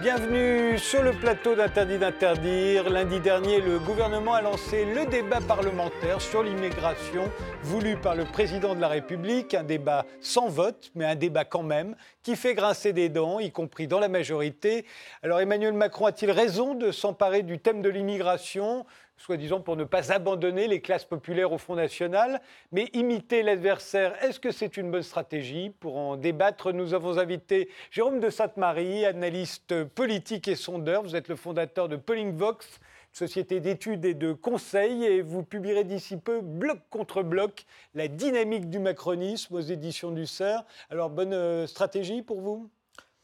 [0.00, 2.88] Bienvenue sur le plateau d'Interdit d'interdire.
[2.88, 7.30] Lundi dernier, le gouvernement a lancé le débat parlementaire sur l'immigration
[7.62, 9.52] voulu par le président de la République.
[9.52, 13.52] Un débat sans vote, mais un débat quand même, qui fait grincer des dents, y
[13.52, 14.86] compris dans la majorité.
[15.22, 18.86] Alors Emmanuel Macron a-t-il raison de s'emparer du thème de l'immigration?
[19.20, 22.40] Soi-disant pour ne pas abandonner les classes populaires au Front National.
[22.72, 27.68] Mais imiter l'adversaire, est-ce que c'est une bonne stratégie Pour en débattre, nous avons invité
[27.90, 31.02] Jérôme de Sainte-Marie, analyste politique et sondeur.
[31.02, 32.00] Vous êtes le fondateur de
[32.32, 32.80] Vox,
[33.12, 38.70] société d'études et de conseils, et vous publierez d'ici peu Bloc contre bloc, la dynamique
[38.70, 40.64] du macronisme aux éditions du CERF.
[40.88, 42.70] Alors, bonne euh, stratégie pour vous?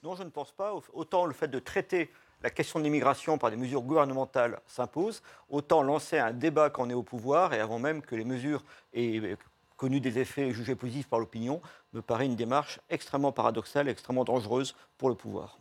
[0.03, 0.75] Non, je ne pense pas.
[0.92, 2.11] Autant le fait de traiter
[2.42, 6.91] la question de l'immigration par des mesures gouvernementales s'impose, autant lancer un débat quand on
[6.91, 8.62] est au pouvoir et avant même que les mesures
[8.95, 9.37] aient
[9.77, 11.61] connu des effets jugés positifs par l'opinion,
[11.92, 15.59] me paraît une démarche extrêmement paradoxale, extrêmement dangereuse pour le pouvoir.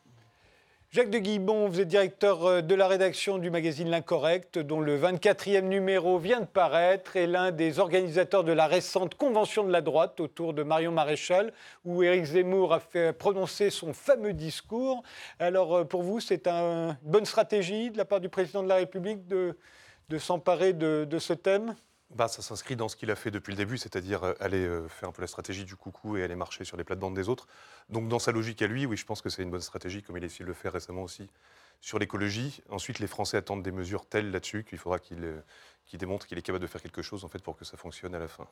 [0.91, 4.97] Jacques de Guibon, vous êtes directeur euh, de la rédaction du magazine L'Incorrect, dont le
[4.97, 9.81] 24e numéro vient de paraître, et l'un des organisateurs de la récente convention de la
[9.81, 11.52] droite autour de Marion Maréchal,
[11.83, 15.03] où Éric Zemmour a fait prononcer son fameux discours.
[15.39, 18.75] Alors, euh, pour vous, c'est une bonne stratégie de la part du président de la
[18.75, 19.58] République de,
[20.17, 21.75] s'emparer de ce thème?
[22.11, 24.88] Bah, ça s'inscrit dans ce qu'il a fait depuis le début, c'est-à-dire euh, aller euh,
[24.88, 27.47] faire un peu la stratégie du coucou et aller marcher sur les plates-bandes des autres.
[27.89, 30.17] Donc dans sa logique à lui, oui, je pense que c'est une bonne stratégie, comme
[30.17, 31.30] il a essayé de le faire récemment aussi
[31.81, 32.62] sur l'écologie.
[32.70, 35.42] Ensuite, les Français attendent des mesures telles là-dessus qu'il faudra qu'il euh,
[35.94, 38.19] démontre qu'il est capable de faire quelque chose en fait, pour que ça fonctionne à
[38.19, 38.47] la fin.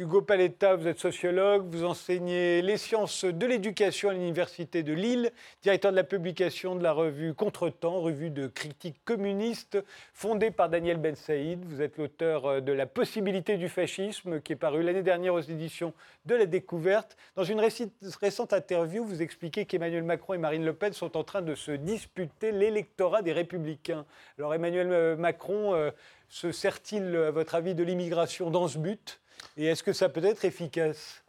[0.00, 5.30] Hugo Paletta, vous êtes sociologue, vous enseignez les sciences de l'éducation à l'Université de Lille,
[5.60, 9.76] directeur de la publication de la revue Contretemps, revue de critique communiste
[10.14, 11.62] fondée par Daniel Ben Saïd.
[11.66, 15.40] Vous êtes l'auteur euh, de La possibilité du fascisme qui est paru l'année dernière aux
[15.40, 15.92] éditions
[16.24, 17.18] de La Découverte.
[17.36, 21.42] Dans une récente interview, vous expliquez qu'Emmanuel Macron et Marine Le Pen sont en train
[21.42, 24.06] de se disputer l'électorat des Républicains.
[24.38, 25.90] Alors Emmanuel euh, Macron euh,
[26.30, 29.20] se sert-il, à votre avis, de l'immigration dans ce but?
[29.56, 31.22] Et est-ce que ça peut être efficace?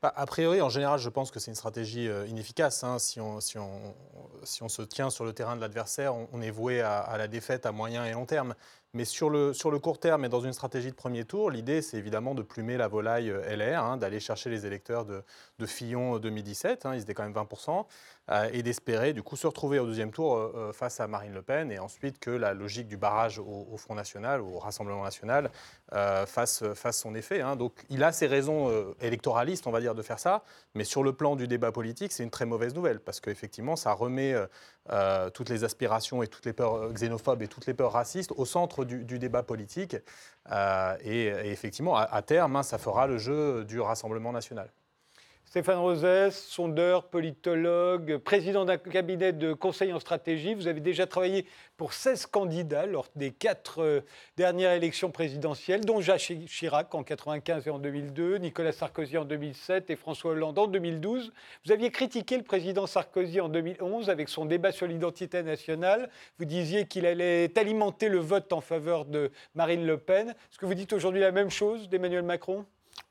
[0.00, 2.84] Bah, a priori, en général, je pense que c'est une stratégie euh, inefficace.
[2.84, 3.00] Hein.
[3.00, 3.94] Si, on, si, on,
[4.44, 7.66] si, on, se tient sur le terrain de l'adversaire, on, est voué à, la défaite
[7.66, 8.54] à moyen et long terme.
[8.94, 11.82] Mais sur le, sur le court terme et dans une stratégie de premier tour, l'idée,
[11.82, 15.24] c'est évidemment de plumer la volaille euh, LR, hein, d'aller chercher les électeurs de,
[15.58, 17.82] de Fillon 2017, hein, ils étaient quand même 20%, euh,
[18.52, 21.70] et d'espérer du coup se retrouver au deuxième tour euh, face à Marine Le Pen,
[21.72, 25.50] et ensuite que la logique du barrage au, Front National, au Rassemblement National,
[26.26, 27.40] fasse, son effet.
[27.40, 27.56] Hein.
[27.56, 30.42] Donc il a ses raisons électoralistes, on va dire, de faire ça,
[30.74, 33.92] mais sur le plan du débat politique, c'est une très mauvaise nouvelle, parce qu'effectivement, ça
[33.92, 34.34] remet
[35.32, 38.84] toutes les aspirations et toutes les peurs xénophobes et toutes les peurs racistes au centre
[38.84, 39.96] du, débat politique.
[40.50, 44.70] Euh, et, effectivement, à, terme, hein, ça fera le jeu du Rassemblement national.
[45.48, 50.52] Stéphane Rosès, sondeur, politologue, président d'un cabinet de conseil en stratégie.
[50.52, 51.46] Vous avez déjà travaillé
[51.78, 54.00] pour 16 candidats lors des quatre euh,
[54.36, 59.88] dernières élections présidentielles, dont Jacques Chirac en 1995 et en 2002, Nicolas Sarkozy en 2007
[59.88, 61.32] et François Hollande en 2012.
[61.64, 66.10] Vous aviez critiqué le président Sarkozy en 2011 avec son débat sur l'identité nationale.
[66.38, 70.28] Vous disiez qu'il allait alimenter le vote en faveur de Marine Le Pen.
[70.28, 72.66] Est-ce que vous dites aujourd'hui la même chose d'Emmanuel Macron?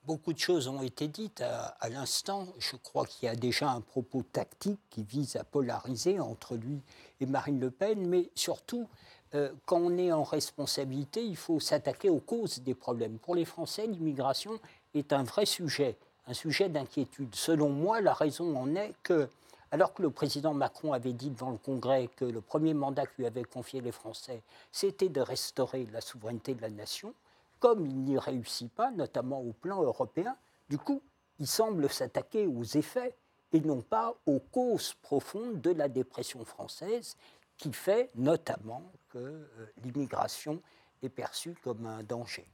[0.08, 2.48] Beaucoup de choses ont été dites à, l'instant.
[2.60, 6.80] Je crois qu'il y a déjà un propos tactique qui vise à polariser entre lui
[7.20, 8.88] et Marine Le Pen, mais surtout,
[9.36, 13.18] euh, quand on est en responsabilité, il faut s'attaquer aux causes des problèmes.
[13.20, 14.62] Pour les Français, l'immigration
[14.94, 17.36] est un vrai sujet, un sujet d'inquiétude.
[17.36, 19.28] Selon moi, la raison en est que,
[19.72, 23.16] alors que le président Macron avait dit devant le Congrès que le premier mandat que
[23.18, 24.42] lui avaient confié les Français,
[24.72, 27.14] c'était de restaurer la souveraineté de la nation,
[27.60, 30.36] comme il n'y réussit pas, notamment au plan européen,
[30.70, 31.02] du coup,
[31.40, 33.16] il semble s'attaquer aux effets
[33.54, 37.16] et non pas aux causes profondes de la dépression française
[37.58, 39.48] qui fait notamment que euh,
[39.84, 40.62] l'immigration
[41.02, 42.46] est perçue comme un danger.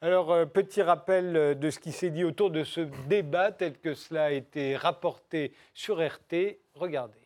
[0.00, 3.78] Alors, euh, petit rappel euh, de ce qui s'est dit autour de ce débat tel
[3.78, 6.58] que cela a été rapporté sur RT.
[6.74, 7.25] Regardez.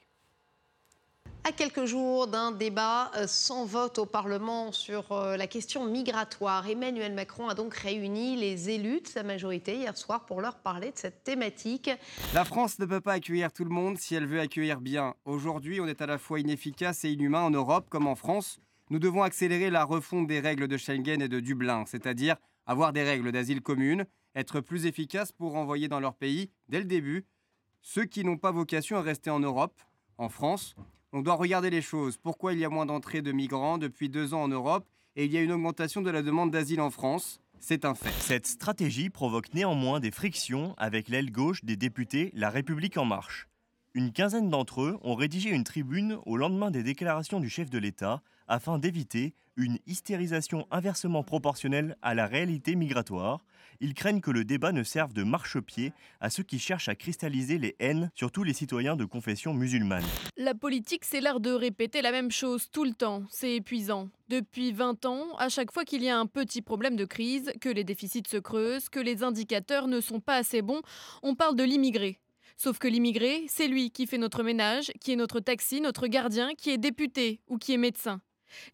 [1.43, 6.69] À quelques jours d'un débat euh, sans vote au Parlement sur euh, la question migratoire,
[6.69, 10.91] Emmanuel Macron a donc réuni les élus de sa majorité hier soir pour leur parler
[10.91, 11.91] de cette thématique.
[12.35, 15.15] La France ne peut pas accueillir tout le monde si elle veut accueillir bien.
[15.25, 18.61] Aujourd'hui, on est à la fois inefficace et inhumain en Europe comme en France.
[18.91, 22.37] Nous devons accélérer la refonte des règles de Schengen et de Dublin, c'est-à-dire
[22.67, 24.05] avoir des règles d'asile communes,
[24.35, 27.25] être plus efficace pour renvoyer dans leur pays, dès le début,
[27.81, 29.81] ceux qui n'ont pas vocation à rester en Europe,
[30.19, 30.75] en France,
[31.13, 32.17] on doit regarder les choses.
[32.17, 34.87] Pourquoi il y a moins d'entrées de migrants depuis deux ans en Europe
[35.17, 37.41] et il y a une augmentation de la demande d'asile en France?
[37.59, 38.13] C'est un fait.
[38.21, 43.49] Cette stratégie provoque néanmoins des frictions avec l'aile gauche des députés La République en marche.
[43.93, 47.79] Une quinzaine d'entre eux ont rédigé une tribune au lendemain des déclarations du chef de
[47.79, 53.45] l'État afin d'éviter une hystérisation inversement proportionnelle à la réalité migratoire.
[53.83, 57.57] Ils craignent que le débat ne serve de marchepied à ceux qui cherchent à cristalliser
[57.57, 60.05] les haines, surtout les citoyens de confession musulmane.
[60.37, 63.23] La politique, c'est l'air de répéter la même chose tout le temps.
[63.31, 64.11] C'est épuisant.
[64.29, 67.71] Depuis 20 ans, à chaque fois qu'il y a un petit problème de crise, que
[67.71, 70.83] les déficits se creusent, que les indicateurs ne sont pas assez bons,
[71.23, 72.19] on parle de l'immigré.
[72.59, 76.51] Sauf que l'immigré, c'est lui qui fait notre ménage, qui est notre taxi, notre gardien,
[76.55, 78.21] qui est député ou qui est médecin.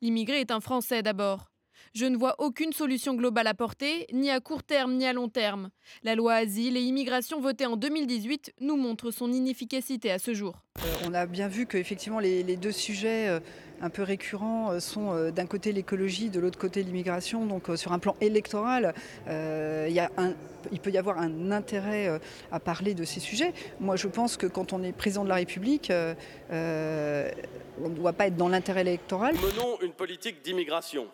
[0.01, 1.53] L'immigré est un Français d'abord.
[1.97, 5.31] Je ne vois aucune solution globale à porter, ni à court terme ni à long
[5.31, 5.71] terme.
[6.03, 10.57] La loi Asile et Immigration votée en 2018 nous montre son inefficacité à ce jour.
[10.81, 13.41] Euh, on a bien vu qu'effectivement les, les, deux sujets euh,
[13.81, 17.47] un peu récurrents euh, sont d'un côté l'écologie, de l'autre côté l'immigration.
[17.47, 18.93] Donc sur un plan électoral,
[19.27, 20.35] il, y a un,
[20.73, 22.21] il, peut y avoir un intérêt
[22.53, 23.55] à parler de ces sujets.
[23.81, 28.27] Moi je pense que quand on est président de la République, on ne doit pas
[28.27, 29.35] être dans l'intérêt électoral.
[29.37, 31.07] Menons une politique d'immigration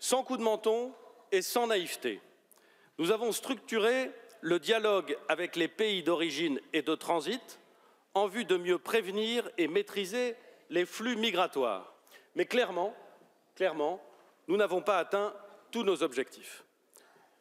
[0.00, 0.92] sans coup de menton
[1.30, 2.20] et sans naïveté.
[2.98, 4.10] Nous avons structuré
[4.40, 7.60] le dialogue avec les pays d'origine et de transit
[8.14, 10.34] en vue de mieux prévenir et maîtriser
[10.70, 11.94] les flux migratoires.
[12.34, 12.96] Mais clairement,
[13.54, 14.02] clairement,
[14.48, 15.34] nous n'avons pas atteint
[15.70, 16.64] tous nos objectifs.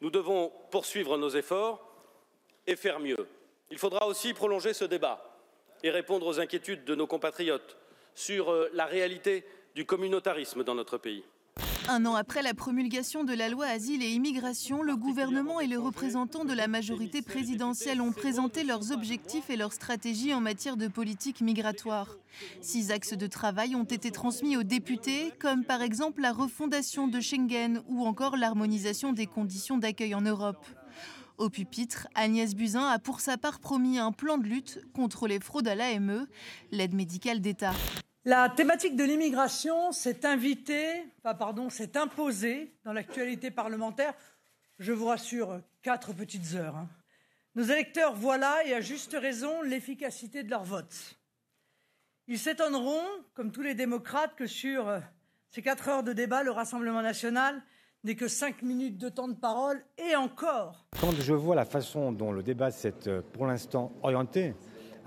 [0.01, 1.85] Nous devons poursuivre nos efforts
[2.67, 3.27] et faire mieux.
[3.71, 5.37] Il faudra aussi prolonger ce débat
[5.83, 7.77] et répondre aux inquiétudes de nos compatriotes
[8.13, 9.45] sur euh, la réalité
[9.75, 11.23] du communautarisme dans notre pays.
[11.91, 15.75] Un an après la promulgation de la loi Asile et Immigration, le gouvernement et les
[15.75, 20.87] représentants de la majorité présidentielle ont présenté leurs objectifs et leurs stratégies en matière de
[20.87, 22.19] politique migratoire.
[22.61, 27.19] Six axes de travail ont été transmis aux députés, comme par exemple la refondation de
[27.19, 30.63] Schengen ou encore l'harmonisation des conditions d'accueil en Europe.
[31.39, 35.39] Au pupitre, Agnès Buzyn a pour sa part promis un plan de lutte contre les
[35.39, 36.27] fraudes à l'AME,
[36.71, 37.73] l'aide médicale d'État.
[38.25, 41.05] La thématique de l'immigration s'est invitée,
[41.69, 44.13] s'est imposée dans l'actualité parlementaire.
[44.77, 46.75] Je vous rassure, quatre petites heures.
[46.75, 46.89] Hein.
[47.55, 51.17] Nos électeurs voient là, et à juste raison, l'efficacité de leur vote.
[52.27, 54.99] Ils s'étonneront, comme tous les démocrates, que sur euh,
[55.49, 57.63] ces quatre heures de débat, le Rassemblement national
[58.03, 60.87] n'ait que cinq minutes de temps de parole, et encore.
[60.99, 64.55] Quand je vois la façon dont le débat s'est euh, pour l'instant orienté,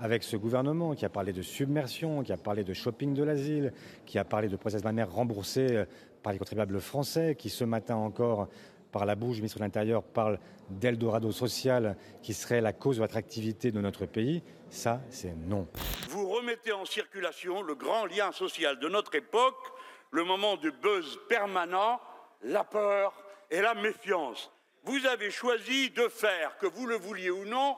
[0.03, 3.71] avec ce gouvernement qui a parlé de submersion, qui a parlé de shopping de l'asile,
[4.05, 5.85] qui a parlé de process mammaire remboursé euh,
[6.21, 8.49] par les contribuables français, qui ce matin encore,
[8.91, 10.39] par la bouche du ministre de l'Intérieur, parle
[10.69, 15.69] d'Eldorado social qui serait la cause de l'attractivité de notre pays, ça, c'est non.
[16.09, 19.71] Vous remettez en circulation le grand lien social de notre époque,
[20.11, 22.01] le moment du buzz permanent,
[22.41, 23.13] la peur
[23.49, 24.51] et la méfiance.
[24.83, 27.77] Vous avez choisi de faire, que vous le vouliez ou non,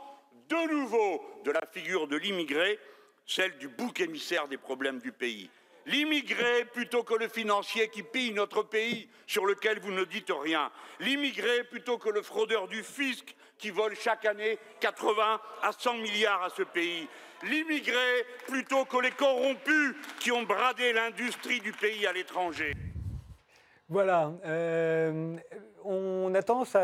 [0.49, 2.79] de nouveau de la figure de l'immigré,
[3.25, 5.49] celle du bouc émissaire des problèmes du pays.
[5.87, 10.71] L'immigré plutôt que le financier qui pille notre pays sur lequel vous ne dites rien.
[10.99, 16.43] L'immigré plutôt que le fraudeur du fisc qui vole chaque année 80 à 100 milliards
[16.43, 17.07] à ce pays.
[17.43, 22.73] L'immigré plutôt que les corrompus qui ont bradé l'industrie du pays à l'étranger.
[23.87, 24.31] Voilà.
[24.45, 25.37] Euh,
[25.83, 26.75] on a tendance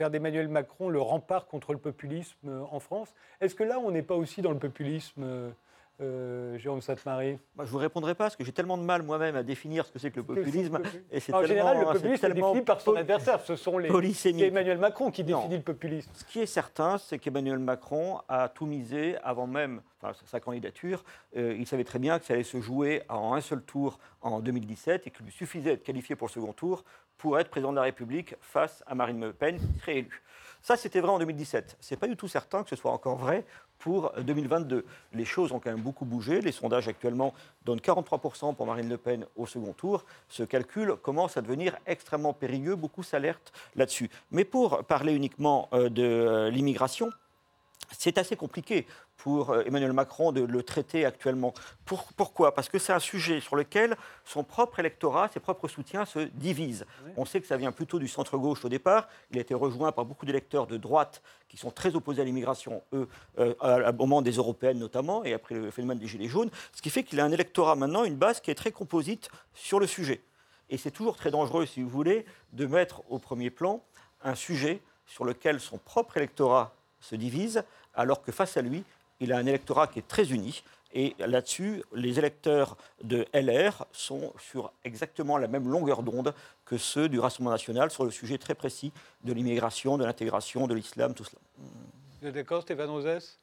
[0.00, 3.12] faire d'Emmanuel Macron le rempart contre le populisme euh, en France.
[3.42, 5.52] Est-ce que là, on n'est pas aussi dans le populisme
[6.00, 9.02] euh, euh, Jérôme Sainte-Marie Je ne vous répondrai pas parce que j'ai tellement de mal
[9.02, 10.80] moi-même à définir ce que c'est que le populisme.
[11.12, 13.40] Et en général, le populisme est, défini par son adversaire.
[13.40, 14.12] Ce sont les.
[14.12, 16.10] C'est Emmanuel Macron qui définit le populisme.
[16.14, 21.04] Ce qui est certain, c'est qu'Emmanuel Macron a tout misé avant même enfin, sa candidature.
[21.34, 25.06] il savait très bien que ça allait se jouer en un seul tour en 2017
[25.06, 26.84] et qu'il lui suffisait d'être qualifié pour le second tour
[27.18, 30.22] pour être président de la République face à Marine Le Pen, réélue.
[30.62, 31.76] Ça, c'était vrai en 2017.
[31.80, 33.44] Ce n'est pas du tout certain que ce soit encore vrai
[33.80, 34.84] pour 2022.
[35.14, 36.40] Les choses ont quand même beaucoup bougé.
[36.40, 37.34] Les sondages actuellement
[37.64, 40.04] donnent 43% pour Marine Le Pen au second tour.
[40.28, 42.76] Ce calcul commence à devenir extrêmement périlleux.
[42.76, 44.10] Beaucoup s'alertent là-dessus.
[44.30, 47.10] Mais pour parler uniquement euh, de euh, l'immigration,
[47.98, 51.52] c'est assez compliqué pour euh, Emmanuel Macron de le traiter actuellement.
[51.84, 52.54] pourquoi?
[52.54, 56.86] Parce que c'est un sujet sur lequel son propre électorat, ses propres soutiens se divisent.
[57.16, 59.08] On sait que ça vient plutôt du centre-gauche au départ.
[59.30, 62.82] Il a été rejoint par beaucoup d'électeurs de droite qui sont très opposés à l'immigration,
[62.92, 66.50] eux, euh, au moment des européennes notamment, et après le phénomène des Gilets jaunes.
[66.72, 69.80] Ce qui fait qu'il a un électorat maintenant, une base qui est très composite sur
[69.80, 70.22] le sujet.
[70.70, 73.82] Et c'est toujours très dangereux, si vous voulez, de mettre au premier plan
[74.22, 77.62] un sujet sur lequel son propre électorat se divise,
[77.94, 78.84] alors que face à lui,
[79.20, 80.62] il a un électorat qui est très uni.
[80.92, 87.08] Et là-dessus, les électeurs de LR sont sur exactement la même longueur d'onde que ceux
[87.08, 88.92] du Rassemblement national sur le sujet très précis
[89.22, 91.40] de l'immigration, de l'intégration, de l'islam, tout cela.
[92.20, 93.38] Vous êtes d'accord, Stéphane Rosès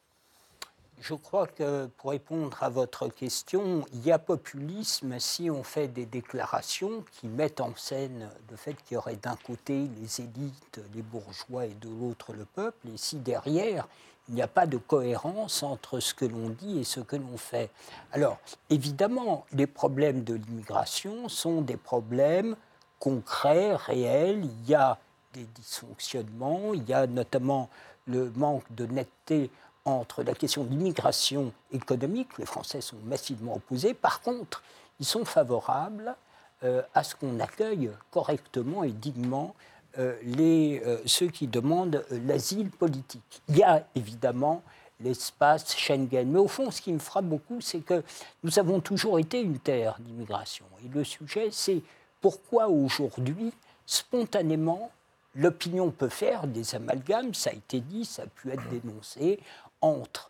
[1.00, 5.88] Je crois que pour répondre à votre question, il y a populisme si on fait
[5.88, 10.82] des déclarations qui mettent en scène le fait qu'il y aurait d'un côté les élites,
[10.96, 13.88] les bourgeois et de l'autre le peuple, et si derrière
[14.28, 17.38] il n'y a pas de cohérence entre ce que l'on dit et ce que l'on
[17.38, 17.70] fait.
[18.12, 18.40] Alors,
[18.70, 22.56] évidemment, les problèmes de l'immigration sont des problèmes
[23.00, 24.44] concrets, réels.
[24.44, 24.98] Il y a
[25.34, 27.70] des dysfonctionnements, il y a notamment
[28.06, 29.52] le manque de netteté
[29.88, 32.38] entre la question de l'immigration économique.
[32.38, 33.94] Les Français sont massivement opposés.
[33.94, 34.62] Par contre,
[35.00, 36.16] ils sont favorables
[36.64, 39.56] euh, à ce qu'on accueille correctement et dignement
[39.98, 43.42] euh, les, euh, ceux qui demandent l'asile politique.
[43.48, 44.62] Il y a évidemment
[45.00, 46.30] l'espace Schengen.
[46.30, 48.04] Mais au fond, ce qui me frappe beaucoup, c'est que
[48.44, 50.66] nous avons toujours été une terre d'immigration.
[50.84, 51.82] Et le sujet, c'est
[52.20, 53.54] pourquoi aujourd'hui,
[53.86, 54.92] spontanément,
[55.36, 59.40] l'opinion peut faire des amalgames, ça a été dit, ça a pu être dénoncé,
[59.82, 60.30] entre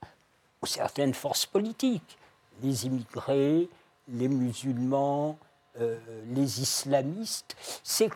[0.63, 2.18] certaines forces politiques,
[2.62, 3.70] les immigrés,
[4.08, 5.38] les musulmans,
[5.80, 5.98] euh,
[6.34, 8.10] les islamistes, c'est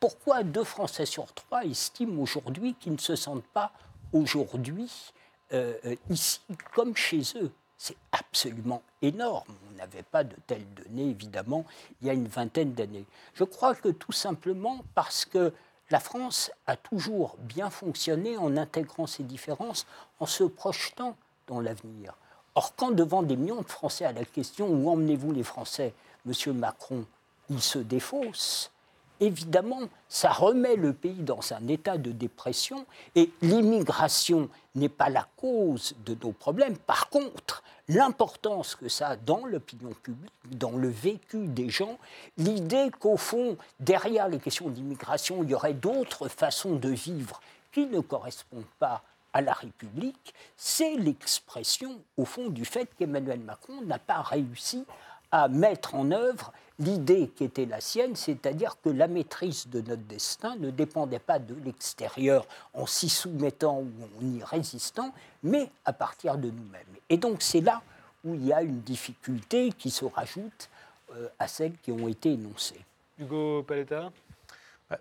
[0.00, 3.72] pourquoi deux Français sur trois estiment aujourd'hui qu'ils ne se sentent pas
[4.12, 5.12] aujourd'hui
[5.52, 5.74] euh,
[6.10, 6.40] ici
[6.74, 7.50] comme chez eux?
[7.78, 9.54] C'est absolument énorme.
[9.70, 11.64] On n'avait pas de telles données, évidemment,
[12.00, 13.04] il y a une vingtaine d'années.
[13.34, 15.52] Je crois que tout simplement parce que
[15.90, 19.86] la France a toujours bien fonctionné en intégrant ses différences,
[20.20, 21.16] en se projetant
[21.46, 22.14] dans l'avenir.
[22.54, 26.52] Or, quand devant des millions de Français à la question où emmenez-vous les Français, Monsieur
[26.52, 27.04] Macron,
[27.50, 28.72] il se défausse,
[29.20, 35.26] évidemment, ça remet le pays dans un état de dépression et l'immigration n'est pas la
[35.36, 36.76] cause de nos problèmes.
[36.76, 41.98] Par contre, l'importance que ça a dans l'opinion publique, dans le vécu des gens,
[42.36, 47.40] l'idée qu'au fond, derrière les questions d'immigration, il y aurait d'autres façons de vivre
[47.72, 53.82] qui ne correspondent pas à la République, c'est l'expression, au fond, du fait qu'Emmanuel Macron
[53.82, 54.86] n'a pas réussi
[55.30, 60.02] à mettre en œuvre l'idée qui était la sienne, c'est-à-dire que la maîtrise de notre
[60.02, 63.90] destin ne dépendait pas de l'extérieur en s'y soumettant ou
[64.20, 66.82] en y résistant, mais à partir de nous-mêmes.
[67.08, 67.82] Et donc c'est là
[68.24, 70.68] où il y a une difficulté qui se rajoute
[71.12, 72.80] euh, à celles qui ont été énoncées.
[73.18, 74.10] Hugo Paletta?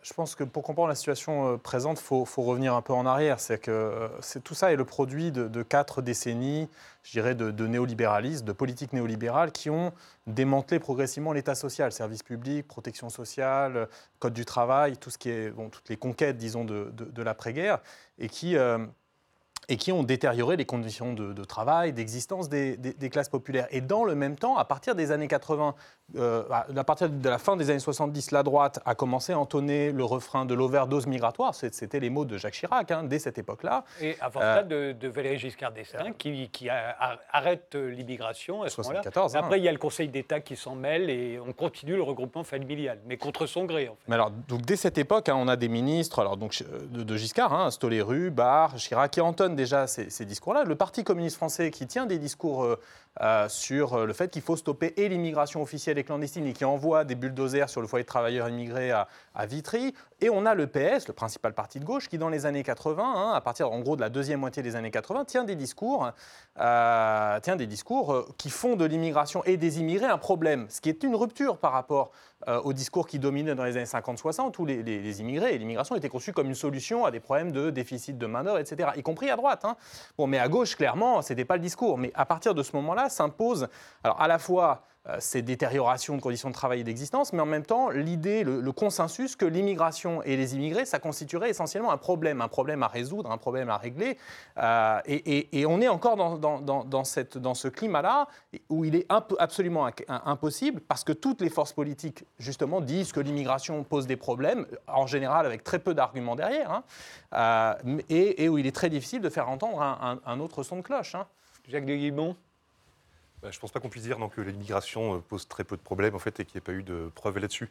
[0.01, 3.06] Je pense que pour comprendre la situation euh, présente, il faut, revenir un peu en
[3.06, 3.39] arrière.
[3.39, 6.68] C'est que euh, tout ça est le produit de, quatre décennies,
[7.04, 9.94] je dirais, de, néolibéralisme, de politique néolibérale qui ont
[10.25, 13.88] démantelé progressivement l'État social, services publics, protection sociale,
[14.18, 17.80] code du travail, tout ce qui est, toutes les conquêtes, disons, de, l'après-guerre,
[18.18, 18.80] et qui euh,
[19.69, 22.77] et qui ont détérioré les conditions de, travail, d'existence des,
[23.12, 23.67] classes populaires.
[23.72, 25.75] Et dans le même temps, à partir des années 80,
[26.15, 29.91] euh, à partir de la fin des années 70, la droite a commencé à entonner
[29.91, 31.55] le refrain de l'overdose migratoire.
[31.55, 33.84] C'était les mots de Jacques Chirac hein, dès cette époque-là.
[34.01, 39.01] Et avant ça, euh, de, Valéry Giscard d'Estaing, qui, arrête l'immigration à ce moment-là.
[39.15, 39.27] Hein.
[39.34, 42.43] Après, il y a le Conseil d'État qui s'en mêle et on continue le regroupement
[42.43, 43.88] familial, mais contre son gré.
[43.89, 44.01] En fait.
[44.07, 47.53] Mais alors, donc, dès cette époque, hein, on a des ministres alors, donc, de, Giscard,
[47.53, 49.22] hein, Stoléru, Barre, Chirac, qui
[49.55, 50.63] déjà ces, discours-là.
[50.63, 52.79] Le Parti communiste français qui tient des discours euh,
[53.21, 56.65] euh, sur euh, le fait qu'il faut stopper et l'immigration officielle et clandestine et qui
[56.65, 59.07] envoie des bulldozers sur le foyer de travailleurs immigrés à,
[59.45, 59.93] Vitry.
[60.22, 63.03] Et on a le PS, le principal parti de gauche, qui dans les années 80,
[63.03, 66.10] hein, à partir en gros de la deuxième moitié des années 80, tient des discours,
[66.55, 71.03] tient des discours qui font de l'immigration et des immigrés un problème, ce qui est
[71.03, 72.12] une rupture par rapport
[72.48, 76.31] au discours qui dominait dans les années 50-60, où les, immigrés et l'immigration étaient conçus
[76.31, 79.65] comme une solution à des problèmes de déficit de main-d'œuvre, etc., y compris à droite.
[79.65, 79.75] Hein.
[80.17, 81.98] Bon, mais à gauche, clairement, ce n'était pas le discours.
[81.98, 83.67] Mais à partir de ce moment-là, s'impose
[84.03, 87.45] alors à la fois euh, ces détériorations de conditions de travail et d'existence, mais en
[87.45, 92.41] même temps l'idée, le, consensus que l'immigration et les immigrés, ça constituerait essentiellement un problème,
[92.41, 94.17] un problème à résoudre, un problème à régler.
[94.57, 98.27] Euh, et, on est encore dans, cette, dans ce climat-là
[98.69, 99.05] où il est
[99.39, 104.65] absolument impossible, parce que toutes les forces politiques, justement, disent que l'immigration pose des problèmes,
[104.88, 106.83] en général avec très peu d'arguments derrière, hein,
[107.33, 111.15] euh, et, où il est très difficile de faire entendre un, autre son de cloche.
[111.15, 111.25] Hein.
[111.67, 111.93] Jacques de
[113.45, 115.81] bah, je ne pense pas qu'on puisse dire que l'immigration euh, pose très peu de
[115.81, 117.69] problèmes en fait, et qu'il n'y ait pas eu de preuves là-dessus.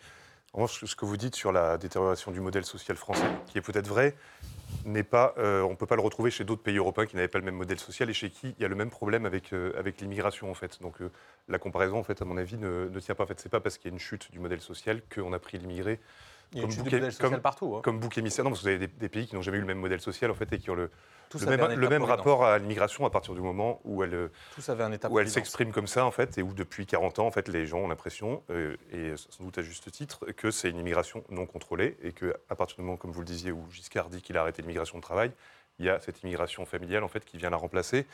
[0.52, 3.60] En revanche, ce que vous dites sur la détérioration du modèle social français, qui est
[3.60, 4.14] peut-être vrai,
[4.84, 7.26] n'est pas, euh, on ne peut pas le retrouver chez d'autres pays européens qui n'avaient
[7.26, 9.52] pas le même modèle social et chez qui il y a le même problème avec,
[9.52, 10.80] euh, avec l'immigration en fait.
[10.80, 10.98] Donc
[11.48, 13.24] la comparaison, en fait, à mon avis, ne, tient pas.
[13.24, 15.58] En fait, pas parce qu'il y a une chute du modèle social qu'on a pris
[15.58, 15.98] l'immigré
[16.52, 17.80] comme bouc, comme, partout, hein.
[17.82, 18.44] comme bouc émissaire.
[18.44, 20.30] Non, parce que vous avez des, pays qui n'ont jamais eu le même modèle social
[20.30, 20.90] en fait et qui ont le,
[21.40, 24.30] le même, rapport à l'immigration à partir du moment où elle,
[25.10, 27.66] où elle s'exprime comme ça en fait et où depuis 40 ans en fait les
[27.66, 31.46] gens ont l'impression euh, et sans doute à juste titre que c'est une immigration non
[31.46, 34.36] contrôlée et que à partir du moment comme vous le disiez où Giscard dit qu'il
[34.36, 35.32] a arrêté l'immigration de travail,
[35.78, 38.06] il y a cette immigration familiale en fait qui vient la remplacer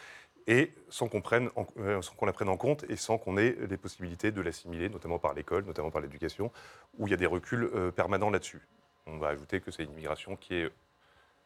[0.47, 4.41] et sans qu'on euh, la prenne en compte et sans qu'on ait les possibilités de
[4.41, 6.51] l'assimiler, notamment par l'école, notamment par l'éducation,
[6.99, 8.61] où il y a des reculs euh, permanents là-dessus.
[9.07, 10.71] On va ajouter que c'est une immigration qui est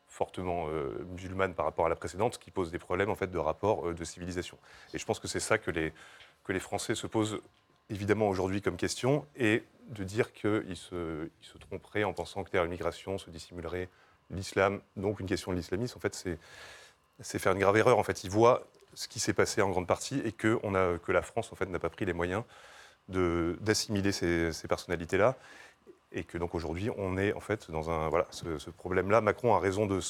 [0.07, 3.31] fortement euh, musulmane par rapport à la précédente, ce qui pose des problèmes en fait
[3.31, 4.59] de rapport de civilisation.
[4.93, 5.93] Et je pense que c'est ça que les,
[6.45, 7.41] que les Français se posent
[7.91, 11.29] évidemment aujourd'hui comme question, et de dire qu'ils se,
[11.61, 13.89] tromperaient en pensant que derrière l'immigration se dissimulerait
[14.31, 16.15] l'islam, donc une question de l'islamisme, en fait
[17.21, 17.99] c'est faire une grave erreur.
[17.99, 20.99] En fait, ils voient ce qui s'est passé en grande partie et que, on a,
[20.99, 22.43] que la France en fait, n'a pas pris les moyens
[23.09, 25.37] d'assimiler ces, personnalités-là.
[26.13, 29.21] Et que donc aujourd'hui, on est en fait dans un, voilà, ce, problème-là.
[29.21, 30.01] Macron a raison de,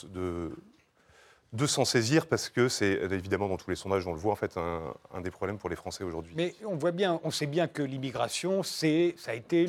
[1.52, 4.36] de, s'en saisir parce que c'est évidemment dans tous les sondages, on le voit en
[4.36, 6.34] fait, un, un des problèmes pour les Français aujourd'hui.
[6.36, 9.68] Mais on voit bien, on sait bien que l'immigration, ça a été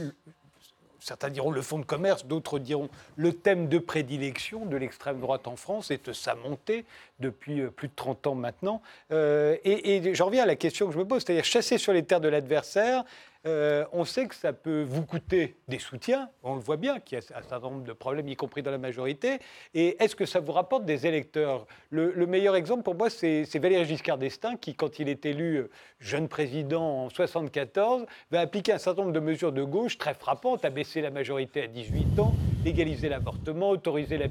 [1.05, 5.47] certains diront le fonds de commerce, d'autres diront le thème de prédilection de l'extrême droite
[5.47, 6.83] en France est sa montée
[7.19, 8.81] depuis euh, plus de 30 ans maintenant.
[9.12, 11.93] Euh, et, et j'en reviens à la question que je me pose, c'est-à-dire chasser sur
[11.93, 13.03] les terres de l'adversaire,
[13.45, 16.29] euh, on sait que ça peut vous coûter des soutiens.
[16.43, 18.71] On le voit bien qu'il y a un certain nombre de problèmes, y compris dans
[18.71, 19.39] la majorité.
[19.73, 21.67] Et est-ce que ça vous rapporte des électeurs?
[21.89, 25.69] Le, meilleur exemple pour moi, c'est Valéry Giscard d'Estaing qui, quand il est élu euh,
[25.99, 30.65] jeune président en 1974, va appliquer un certain nombre de mesures de gauche très frappantes,
[30.65, 32.33] abaisser la majorité à 18 ans,
[32.65, 34.27] légaliser l'avortement, autoriser la,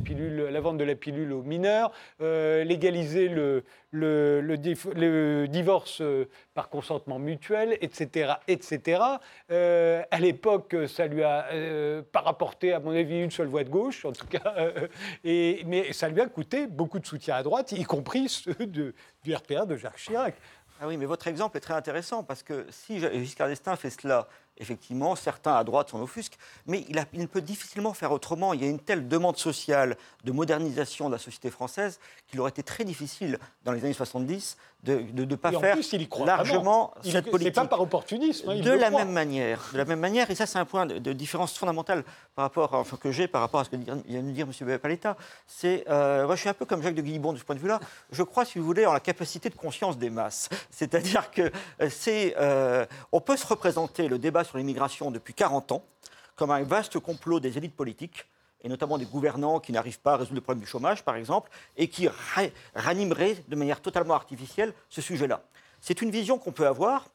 [0.61, 3.63] vente de la pilule aux mineurs, euh, légaliser le,
[5.47, 8.35] divorce euh, par consentement mutuel, etc.
[8.49, 9.03] etc.
[9.53, 11.47] Euh, à l'époque, ça lui a
[12.13, 14.55] pas rapporté, à mon avis, une seule voix de gauche, en tout cas,
[15.25, 19.65] mais ça lui a coûté beaucoup de soutien à droite, y compris ceux du RPA
[19.65, 20.35] de Jacques Chirac.
[20.81, 24.27] Ah oui, mais votre exemple est très intéressant parce que si Giscard d'Estaing fait cela
[24.59, 28.55] effectivement, certains à droite s'en offusquent, mais il, il, peut difficilement faire autrement.
[28.55, 32.51] Il y a une telle demande sociale de modernisation de la société française qu'il aurait
[32.51, 35.77] été très difficile dans les années 70 de ne pas faire
[36.27, 37.55] largement cette politique.
[37.55, 38.51] pas par opportunisme.
[38.51, 41.13] Hein, de la même manière, de la même manière, et ça c'est un point de,
[41.13, 44.47] différence fondamentale par rapport, enfin, que j'ai par rapport à ce que vient de dire
[44.47, 44.79] M.
[44.79, 45.17] Paletta.
[45.47, 47.61] C'est, euh, moi je suis un peu comme Jacques de Guillibon de ce point de
[47.61, 47.81] vue-là.
[48.11, 50.49] Je crois, si vous voulez, en la capacité de conscience des masses.
[50.71, 55.73] C'est-à-dire que euh, c'est, euh, on peut se représenter le débat sur l'immigration depuis 40
[55.73, 55.85] ans
[56.37, 58.27] comme un vaste complot des élites politiques
[58.63, 61.51] et notamment des gouvernants qui n'arrivent pas à résoudre le problème du chômage, par exemple,
[61.77, 62.09] et qui
[62.75, 65.43] ranimeraient de manière totalement artificielle ce sujet-là.
[65.83, 67.07] C'est une vision qu'on peut avoir,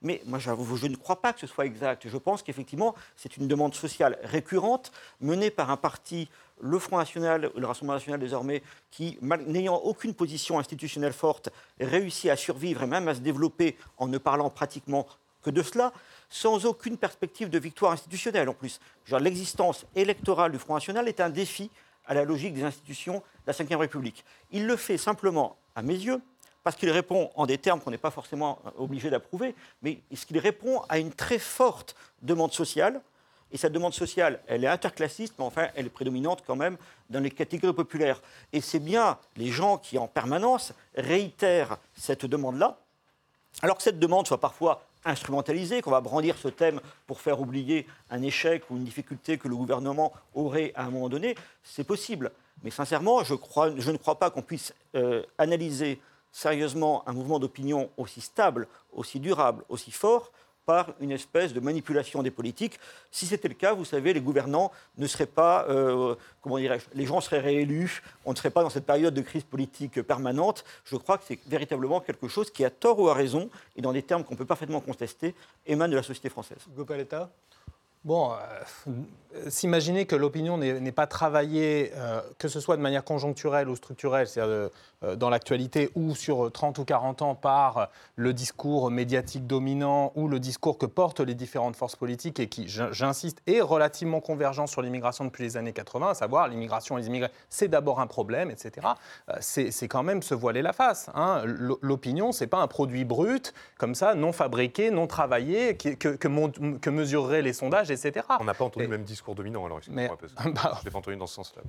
[0.00, 2.08] mais moi, je ne crois pas que ce soit exact.
[2.08, 6.28] Je pense qu'effectivement, c'est une demande sociale récurrente menée par un parti,
[6.60, 12.36] le Front National, le Rassemblement National désormais, qui, n'ayant aucune position institutionnelle forte, réussit à
[12.36, 15.06] survivre et même à se développer en ne parlant pratiquement
[15.42, 15.92] que de cela
[16.28, 18.80] sans aucune perspective de victoire institutionnelle en plus.
[19.20, 21.70] L'existence électorale du Front National est un défi
[22.06, 24.24] à la logique des institutions de la Ve République.
[24.52, 26.20] Il le fait simplement, à mes yeux,
[26.62, 30.24] parce qu'il répond en des termes qu'on n'est pas forcément euh, obligé d'approuver, mais parce
[30.24, 33.00] qu'il répond à une très forte demande sociale?
[33.52, 36.76] Et cette demande sociale, elle est interclassiste, mais enfin, elle est prédominante quand même
[37.10, 38.20] dans les catégories populaires.
[38.52, 42.78] Et c'est bien les gens qui, en permanence, réitèrent cette demande-là,
[43.62, 47.86] alors que cette demande soit parfois instrumentalisé, qu'on va brandir ce thème pour faire oublier
[48.10, 52.30] un échec ou une difficulté que le gouvernement aurait à un moment donné, c'est possible.
[52.62, 56.00] Mais sincèrement, je, ne crois pas qu'on puisse euh, analyser
[56.32, 60.32] sérieusement un mouvement d'opinion aussi stable, aussi durable, aussi fort,
[60.66, 62.78] par une espèce de manipulation des politiques.
[63.10, 67.06] Si c'était le cas, vous savez, les gouvernants ne seraient pas, euh, comment dirais-je, les
[67.06, 70.64] gens seraient réélus, on ne serait pas dans cette période de crise politique permanente.
[70.84, 73.92] Je crois que c'est véritablement quelque chose qui, a tort ou a raison, et dans
[73.92, 75.34] des termes qu'on peut parfaitement contester,
[75.66, 76.58] émane de la société française.
[76.76, 77.30] Gopaletta
[78.04, 83.70] Bon, euh, s'imaginer que l'opinion n'est pas travaillée, euh, que ce soit de manière conjoncturelle
[83.70, 84.68] ou structurelle, c'est-à-dire
[85.16, 90.40] dans l'actualité ou sur 30 ou 40 ans par le discours médiatique dominant ou le
[90.40, 95.24] discours que portent les différentes forces politiques et qui, j'insiste, est relativement convergent sur l'immigration
[95.24, 98.86] depuis les années 80, à savoir l'immigration et les immigrés, c'est d'abord un problème, etc.
[99.40, 101.10] c'est quand même se voiler la face.
[101.14, 101.42] Hein.
[101.44, 106.90] L'opinion, c'est pas un produit brut, comme ça, non fabriqué, non travaillé, que, que, que
[106.90, 108.26] mesureraient les sondages, etc.
[108.40, 110.08] On n'a pas entendu le même discours dominant, alors mais,
[110.44, 111.62] bah, je l'ai pas entendu dans ce sens-là.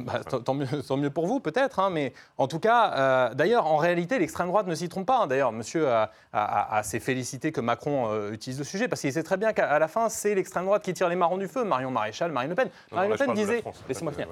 [0.00, 3.66] Bah, tant, mieux, tant, mieux, pour vous, peut-être, hein, mais en tout cas, euh, d'ailleurs,
[3.66, 5.20] en réalité, l'extrême droite ne s'y trompe pas.
[5.22, 5.26] Hein.
[5.26, 9.22] D'ailleurs, monsieur a, a, s'est félicité que Macron euh, utilise le sujet, parce qu'il sait
[9.22, 11.90] très bien qu'à la fin, c'est l'extrême droite qui tire les marrons du feu, Marion
[11.90, 12.68] Maréchal, Marine Le Pen.
[12.92, 14.28] Marine Le Pen disait, laissez-moi finir,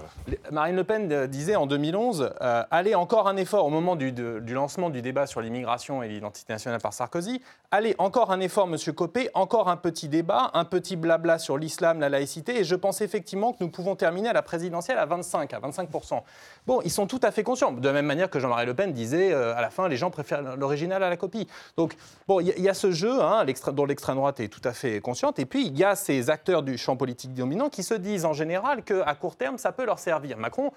[0.51, 4.55] Marine Le Pen disait en 2011, euh, allez encore un effort au moment du, du
[4.55, 8.92] lancement du débat sur l'immigration et l'identité nationale par Sarkozy, allez encore un effort, monsieur
[8.92, 12.75] Copé, encore un petit débat, un petit blabla blabla sur l'islam, la laïcité, et je
[12.75, 16.22] pense effectivement que nous pouvons terminer à la présidentielle à 25, à 25%.
[16.66, 18.92] Bon, ils sont tout à fait conscients, de la même manière que Jean-Marie Le Pen
[18.92, 21.46] disait euh, à la fin, les gens préfèrent l'original à la copie.
[21.76, 25.00] Donc, bon, il y, a ce jeu hein, dont l'extrême droite est tout à fait
[25.00, 28.24] consciente, et puis il y a ces acteurs du champ politique dominant qui se disent
[28.24, 30.38] en général qu'à court terme, ça peut leur servir.
[30.38, 30.72] Macron,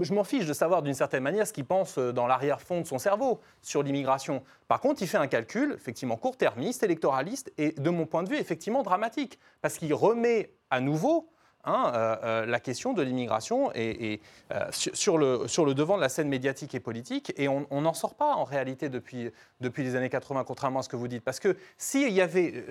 [0.00, 2.98] je m'en fiche de savoir d'une certaine manière ce qu'il pense dans l'arrière-fond de son
[2.98, 4.42] cerveau sur l'immigration.
[4.68, 8.36] Par contre, il fait un calcul effectivement court-termiste, électoraliste et de mon point de vue
[8.36, 11.28] effectivement dramatique parce qu'il remet à nouveau
[11.64, 14.20] Hein, euh, euh, la question de l'immigration est,
[14.52, 18.34] euh, sur, le, devant de la scène médiatique et politique, et on n'en sort pas
[18.34, 21.24] en réalité depuis, depuis les années 80, contrairement à ce que vous dites.
[21.24, 22.64] Parce que s'il y avait.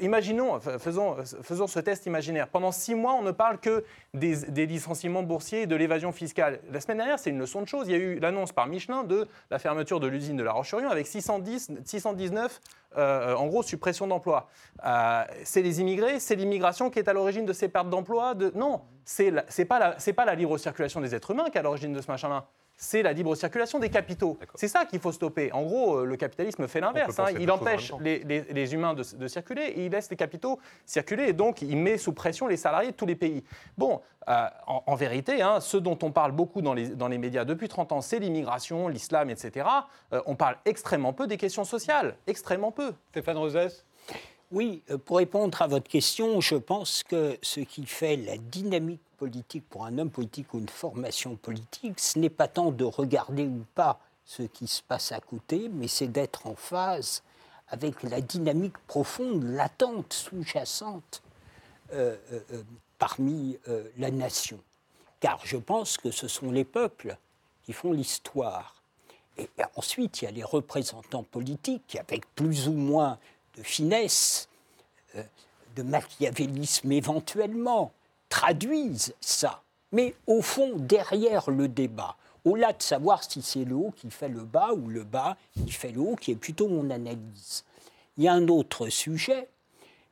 [0.00, 1.16] imaginons, faisons,
[1.66, 2.48] ce test imaginaire.
[2.48, 6.60] Pendant six mois, on ne parle que des, licenciements boursiers et de l'évasion fiscale.
[6.72, 7.86] La semaine dernière, c'est une leçon de choses.
[7.88, 10.90] Il y a eu l'annonce par Michelin de la fermeture de l'usine de La Roche-sur-Yon
[10.90, 12.60] avec 610, 619
[12.98, 14.48] euh, en gros, suppression d'emplois.
[15.44, 18.15] C'est les immigrés, c'est l'immigration qui est à l'origine de ces pertes d'emplois.
[18.36, 18.52] De...
[18.54, 21.62] Non, c'est n'est pas, la, pas la libre circulation des êtres humains qui est à
[21.62, 24.38] l'origine de ce machin-là c'est la libre circulation des capitaux.
[24.54, 25.50] C'est ça qu'il faut stopper.
[25.52, 27.18] En gros, euh, le capitalisme fait l'inverse.
[27.18, 27.28] Hein.
[27.40, 31.76] Il empêche les, humains de, circuler et il laisse les capitaux circuler et donc il
[31.76, 33.42] met sous pression les salariés de tous les pays.
[33.78, 37.44] Bon, euh, en, vérité, hein, ce dont on parle beaucoup dans les, dans les médias
[37.44, 39.66] depuis 30 ans, c'est l'immigration, l'islam, etc.
[40.12, 42.92] Euh, on parle extrêmement peu des questions sociales, extrêmement peu.
[43.10, 43.85] Stéphane Rosès
[44.52, 49.68] oui, pour répondre à votre question, je pense que ce qui fait la dynamique politique
[49.68, 53.64] pour un homme politique ou une formation politique, ce n'est pas tant de regarder ou
[53.74, 57.22] pas ce qui se passe à côté, mais c'est d'être en phase
[57.68, 61.22] avec la dynamique profonde, latente, sous-jacente
[61.92, 62.62] euh, euh, euh,
[62.98, 63.58] parmi
[63.98, 64.58] la nation.
[65.20, 67.16] Car je pense que ce sont les peuples
[67.64, 68.82] qui font l'histoire.
[69.36, 73.18] Et ensuite, il y a les représentants politiques, avec plus ou moins
[73.56, 74.48] de finesse,
[75.76, 77.92] de machiavélisme éventuellement,
[78.28, 79.62] traduisent ça.
[79.92, 84.28] Mais au fond, derrière le débat, au-delà de savoir si c'est le haut qui fait
[84.28, 87.64] le bas ou le bas qui fait le haut, qui est plutôt mon analyse,
[88.16, 89.48] il y a un autre sujet,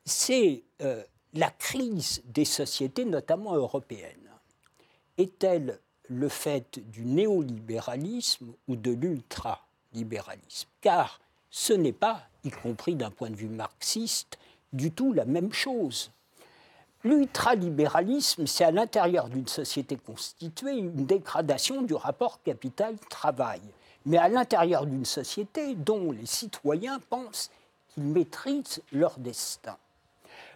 [0.05, 1.03] c'est euh,
[1.33, 4.29] la crise des sociétés, notamment européennes.
[5.17, 10.69] Est-elle le fait du néolibéralisme ou de l'ultralibéralisme?
[10.81, 14.37] Car ce n'est pas, y compris d'un point de vue marxiste,
[14.71, 16.11] du tout la même chose.
[17.03, 23.61] L'ultralibéralisme, c'est à l'intérieur d'une société constituée une dégradation du rapport capital-travail,
[24.05, 27.51] mais à l'intérieur d'une société dont les citoyens pensent
[27.89, 29.77] qu'ils maîtrisent leur destin.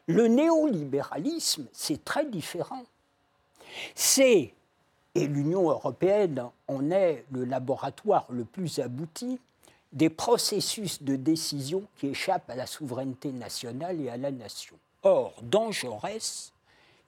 [0.07, 2.83] Le néolibéralisme, c'est très différent.
[3.93, 4.53] C'est,
[5.13, 9.39] et l'Union européenne en est le laboratoire le plus abouti,
[9.91, 14.77] des processus de décision qui échappent à la souveraineté nationale et à la nation.
[15.03, 16.51] Or, dans Jaurès,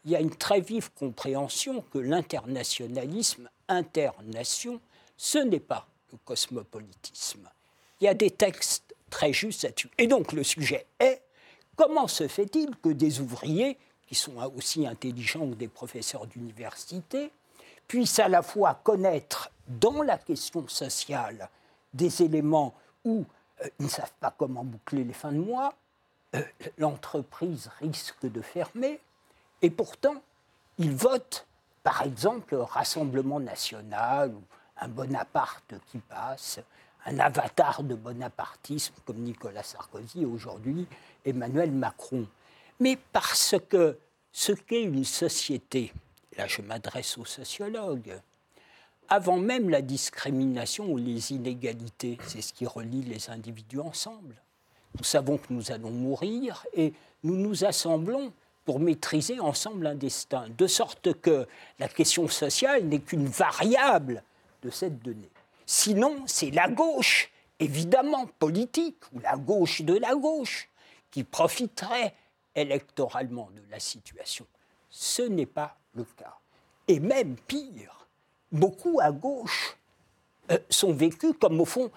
[0.05, 4.79] il y a une très vive compréhension que l'internationalisme, internation,
[5.15, 7.47] ce n'est pas le cosmopolitisme.
[7.99, 9.89] Il y a des textes très justes là-dessus.
[9.97, 11.21] Et donc le sujet est
[11.75, 17.31] comment se fait-il que des ouvriers, qui sont aussi intelligents que des professeurs d'université,
[17.87, 21.49] puissent à la fois connaître dans la question sociale
[21.93, 22.73] des éléments
[23.03, 23.25] où
[23.61, 25.73] euh, ils ne savent pas comment boucler les fins de mois,
[26.35, 26.41] euh,
[26.77, 28.99] l'entreprise risque de fermer,
[29.61, 30.15] et pourtant,
[30.77, 31.45] ils votent,
[31.83, 34.41] par exemple, Rassemblement national ou
[34.77, 36.59] un Bonaparte qui passe,
[37.05, 40.87] un avatar de bonapartisme comme Nicolas Sarkozy aujourd'hui,
[41.25, 42.27] Emmanuel Macron.
[42.79, 43.97] Mais parce que
[44.31, 45.93] ce qu'est une société,
[46.37, 48.19] là je m'adresse aux sociologues,
[49.11, 54.35] avant même la discrimination ou les inégalités, c'est ce qui relie les individus ensemble.
[54.97, 56.93] Nous savons que nous allons mourir et
[57.23, 58.31] nous nous assemblons
[58.63, 61.45] pour maîtriser ensemble un destin, de sorte que
[61.77, 64.23] la question sociale n'est qu'une variable
[64.63, 65.29] de cette donnée.
[65.65, 70.69] Sinon, c'est la gauche, évidemment politique, ou la gauche de la gauche,
[71.09, 72.15] qui profiterait
[72.55, 74.45] électoralement de la situation.
[74.89, 76.37] Ce n'est pas le cas.
[76.87, 78.00] Et même pire,
[78.51, 79.77] beaucoup à gauche
[80.51, 81.91] euh, sont vécus comme au fond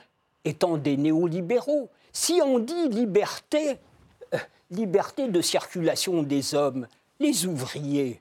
[0.44, 3.78] étant des néolibéraux, si on dit liberté,
[4.34, 4.38] euh,
[4.70, 6.86] liberté de circulation des hommes,
[7.18, 8.20] les ouvriers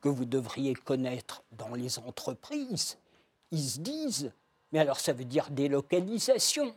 [0.00, 2.98] que vous devriez connaître dans les entreprises,
[3.50, 4.32] ils se disent,
[4.72, 6.74] mais alors ça veut dire délocalisation.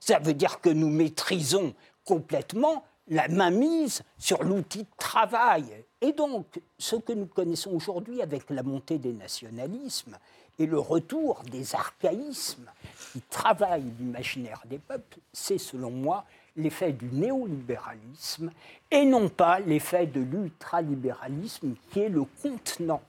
[0.00, 5.66] Ça veut dire que nous maîtrisons complètement la mainmise sur l'outil de travail.
[6.00, 6.46] Et donc,
[6.78, 10.16] ce que nous connaissons aujourd'hui avec la montée des nationalismes,
[10.58, 12.70] et le retour des archaïsmes
[13.12, 16.24] qui travaillent l'imaginaire des peuples, c'est selon moi
[16.56, 18.50] l'effet du néolibéralisme
[18.90, 23.02] et non pas l'effet de l'ultralibéralisme qui est le contenant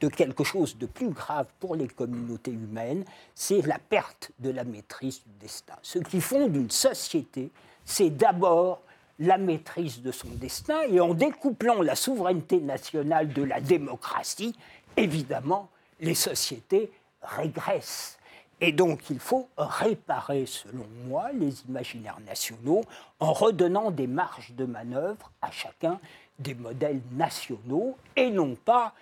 [0.00, 4.64] de quelque chose de plus grave pour les communautés humaines, c'est la perte de la
[4.64, 5.74] maîtrise du destin.
[5.80, 7.50] Ce qui fonde une société,
[7.84, 8.82] c'est d'abord
[9.18, 14.56] la maîtrise de son destin et en découplant la souveraineté nationale de la démocratie,
[14.96, 15.68] évidemment,
[16.00, 16.90] les sociétés
[17.22, 18.18] régressent.
[18.60, 22.82] Et donc il faut réparer, selon moi, les imaginaires nationaux
[23.18, 25.98] en redonnant des marges de manœuvre à chacun
[26.38, 28.94] des modèles nationaux et non pas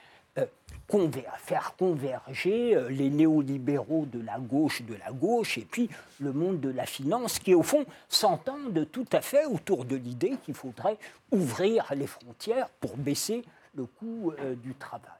[1.38, 5.88] faire converger euh, les néolibéraux de la gauche de la gauche et puis
[6.21, 10.35] le monde de la finance qui, au fond, s'entendent tout à fait autour de l'idée
[10.45, 10.99] qu'il faudrait
[11.33, 13.43] ouvrir les frontières pour baisser
[13.75, 15.11] le coût euh, du travail.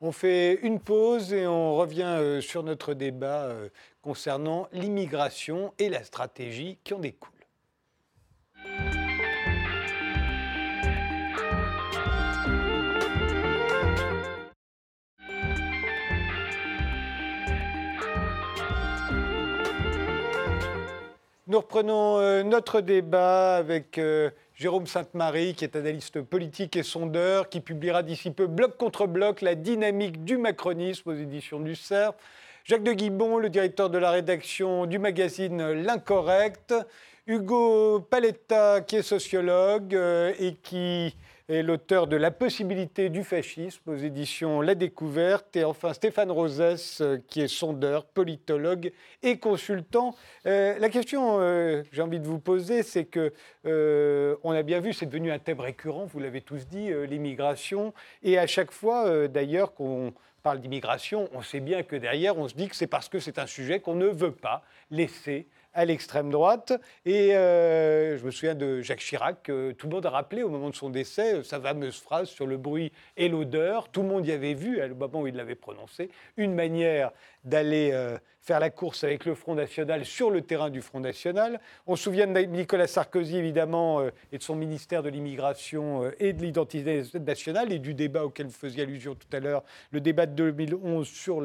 [0.00, 3.48] On fait une pause et on revient sur notre débat
[4.02, 7.39] concernant l'immigration et la stratégie qui en découle.
[21.50, 27.48] Nous reprenons euh, notre débat avec euh, Jérôme Sainte-Marie, qui est analyste politique et sondeur,
[27.48, 32.14] qui publiera d'ici peu bloc contre bloc la dynamique du macronisme aux éditions du CERF.
[32.62, 36.72] Jacques de Guibon, le directeur de la rédaction du magazine L'Incorrect.
[37.26, 41.16] Hugo Paletta, qui est sociologue euh, et qui
[41.50, 45.56] est l'auteur de La possibilité du fascisme aux éditions La Découverte.
[45.56, 50.14] Et enfin Stéphane Rosès, euh, qui est sondeur, politologue et consultant.
[50.46, 53.32] Euh, la question euh, que j'ai envie de vous poser, c'est que
[54.44, 57.92] on a bien vu, c'est devenu un thème récurrent, vous l'avez tous dit, l'immigration.
[58.22, 62.54] Et à chaque fois, d'ailleurs, qu'on parle d'immigration, on sait bien que derrière, on se
[62.54, 66.30] dit que c'est parce que c'est un sujet qu'on ne veut pas laisser à l'extrême
[66.30, 66.72] droite.
[67.04, 70.70] Et euh, je me souviens de Jacques Chirac, tout le monde a rappelé au moment
[70.70, 73.88] de son décès euh, sa fameuse phrase sur le bruit et l'odeur.
[73.88, 77.12] Tout le monde y avait vu, à le moment où il l'avait prononcé, une manière
[77.44, 81.60] d'aller euh, faire la course avec le Front National sur le terrain du Front National.
[81.86, 86.42] On se souvient de Nicolas Sarkozy, évidemment, et de son ministère de l'immigration et de
[86.42, 90.50] l'identité nationale, et du débat auquel vous faisiez allusion tout à l'heure, le débat de
[90.50, 91.40] 2011 sur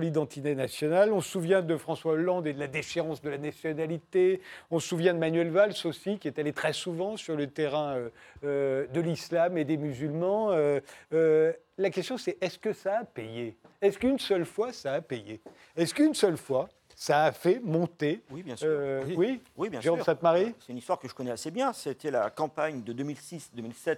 [0.00, 1.12] l'identité nationale.
[1.12, 4.40] On se souvient de François Hollande et de la déchéance de la nationalité.
[4.70, 7.96] On se souvient de Manuel Valls aussi, qui est allé très souvent sur le terrain
[7.96, 8.08] euh,
[8.44, 10.50] euh, de l'islam et des musulmans.
[10.52, 13.56] Euh, la question, c'est est-ce que ça a payé?
[13.82, 15.40] Est-ce qu'une seule fois, ça a payé?
[15.76, 18.20] Est-ce qu'une seule fois, ça a fait monter.
[18.30, 18.68] Oui, bien sûr.
[19.16, 19.40] oui.
[19.56, 21.72] oui, bien Jérôme Sainte-Marie C'est une histoire que je connais assez bien.
[21.72, 23.96] C'était la campagne de 2006-2007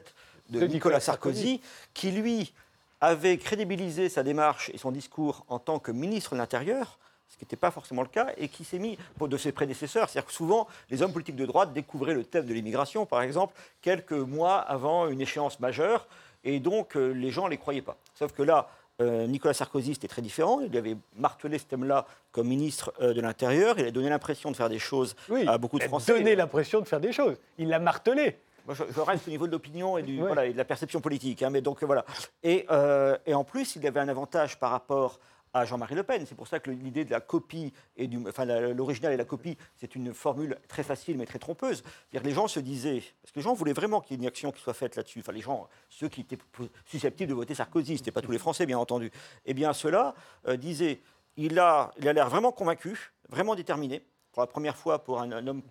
[0.51, 1.61] de, Nicolas, Sarkozy,
[1.95, 2.53] qui, lui,
[3.01, 7.45] avait crédibilisé sa démarche et son discours en tant que ministre de l'Intérieur, ce qui
[7.45, 10.09] n'était pas forcément le cas, et qui s'est mis de ses prédécesseurs.
[10.09, 13.55] C'est-à-dire que souvent, les hommes politiques de droite découvraient le thème de l'immigration, par exemple,
[13.81, 16.07] quelques mois avant une échéance majeure,
[16.45, 17.97] et donc euh, les gens ne les croyaient pas.
[18.15, 20.61] Sauf que là, euh, Nicolas Sarkozy, c'était très différent.
[20.61, 23.79] Il avait martelé ce thème-là comme ministre euh, de l'Intérieur.
[23.79, 26.13] Il a donné l'impression de faire des choses à beaucoup de Français.
[26.13, 27.37] Il a donné l'impression de faire des choses.
[27.59, 31.43] Il l'a martelé je, reste au niveau de l'opinion et, de la perception politique.
[31.43, 32.05] Hein, mais donc, voilà.
[32.45, 35.19] Euh, et, en plus, il avait un avantage par rapport
[35.55, 36.25] à Jean-Marie Le Pen.
[36.27, 39.57] C'est pour ça que l'idée de la copie, et du, enfin l'original et la copie,
[39.77, 41.83] c'est une formule très facile mais très trompeuse.
[42.13, 44.29] -dire les gens se disaient, parce que les gens voulaient vraiment qu'il y ait une
[44.29, 45.21] action qui soit faite là-dessus.
[45.21, 46.39] Enfin, les gens, ceux qui étaient
[46.87, 49.11] susceptibles de voter Sarkozy, ce pas tous les Français, bien entendu.
[49.45, 50.15] Eh bien, ceux-là
[50.49, 51.01] euh, disaient,
[51.37, 55.47] il a, il a l'air vraiment convaincu, vraiment déterminé, pour la première fois pour un
[55.47, 55.63] homme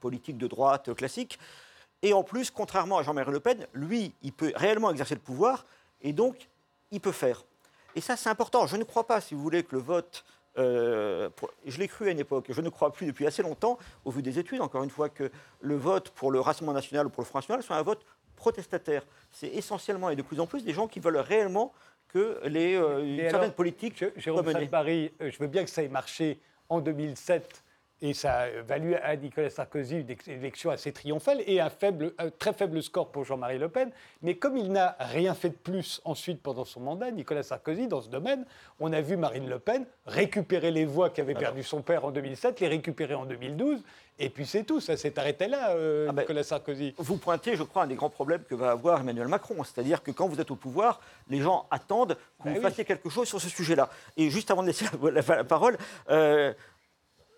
[0.00, 1.38] politique de droite classique.
[2.02, 5.66] Et en plus, contrairement à Jean-Marie Le Pen, lui, il peut réellement exercer le pouvoir
[6.00, 6.48] et donc
[6.90, 7.44] il peut faire.
[7.96, 8.66] Et ça, c'est important.
[8.66, 10.24] Je ne crois pas, si vous voulez, que le vote.
[10.58, 11.30] Euh,
[11.64, 14.20] je l'ai cru à une époque, je ne crois plus depuis assez longtemps, au vu
[14.20, 17.26] des études, encore une fois, que le vote pour le Rassemblement national ou pour le
[17.26, 19.06] Front national soit un vote protestataire.
[19.30, 21.72] C'est essentiellement et de plus en plus des gens qui veulent réellement
[22.08, 24.04] que les, euh, certaines politiques.
[24.16, 27.62] Jérôme Paris, euh, je veux bien que ça ait marché en 2007
[28.02, 32.52] et ça a valu à Nicolas Sarkozy une élection assez triomphale et un, faible, très
[32.52, 33.90] faible score pour Jean-Marie Le Pen.
[34.22, 38.00] Mais comme il n'a rien fait de plus ensuite pendant son mandat, Nicolas Sarkozy, dans
[38.00, 38.46] ce domaine,
[38.78, 42.60] on a vu Marine Le Pen récupérer les voix qu'avait perdu son père en 2007,
[42.60, 43.82] les récupérer en 2012.
[44.22, 46.94] Et puis c'est tout, ça s'est arrêté là, euh, ah ben, Nicolas Sarkozy.
[46.98, 49.62] Vous pointez, je crois, un des grands problèmes que va avoir Emmanuel Macron.
[49.64, 53.08] C'est-à-dire que quand vous êtes au pouvoir, les gens attendent que vous ben fassiez quelque
[53.08, 53.88] chose sur ce sujet-là.
[54.18, 55.78] Et juste avant de laisser la, parole,
[56.10, 56.52] euh,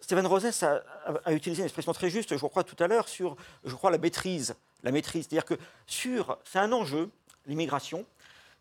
[0.03, 3.75] Stéphane Rosès a, utilisé une expression très juste, je crois, tout à l'heure, sur, je
[3.75, 4.55] crois, la maîtrise.
[4.83, 5.29] La maîtrise.
[5.29, 5.55] C'est-à-dire que
[5.87, 7.09] sur, c'est un enjeu,
[7.47, 8.05] l'immigration,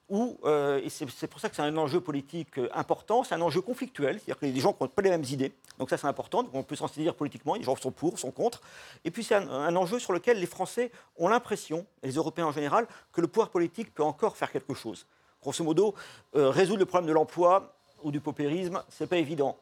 [0.07, 3.41] où, euh, et c'est pour ça que c'est un enjeu politique euh, important, c'est un
[3.41, 6.45] enjeu conflictuel, c'est-à-dire que les gens n'ont pas les mêmes idées, donc ça c'est important,
[6.51, 8.61] on peut s'en saisir politiquement, les gens sont pour, sont contre,
[9.05, 12.51] et puis c'est un, enjeu sur lequel les Français ont l'impression, et les Européens en
[12.51, 15.05] général, que le pouvoir politique peut encore faire quelque chose.
[15.41, 15.95] Grosso modo,
[16.35, 17.73] euh, résoudre le problème de l'emploi
[18.03, 19.57] ou du paupérisme, c'est pas évident,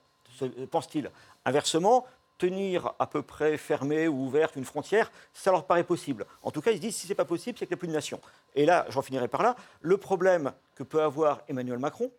[0.71, 1.11] pense-t-il.
[1.45, 2.05] Inversement,
[2.39, 6.25] tenir à peu près fermée ou ouverte une frontière, ça leur paraît possible.
[6.41, 7.81] En tout cas, ils se disent si ce n'est pas possible, c'est qu'il n'y a
[7.81, 8.19] plus de nation.
[8.55, 12.11] Et là, j'en finirai par là, le problème que peut avoir Emmanuel Macron,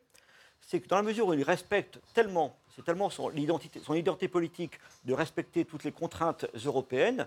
[0.61, 4.29] c'est que dans la mesure où il respecte tellement, c'est tellement son identité, son identité
[4.29, 7.27] politique de respecter toutes les contraintes européennes,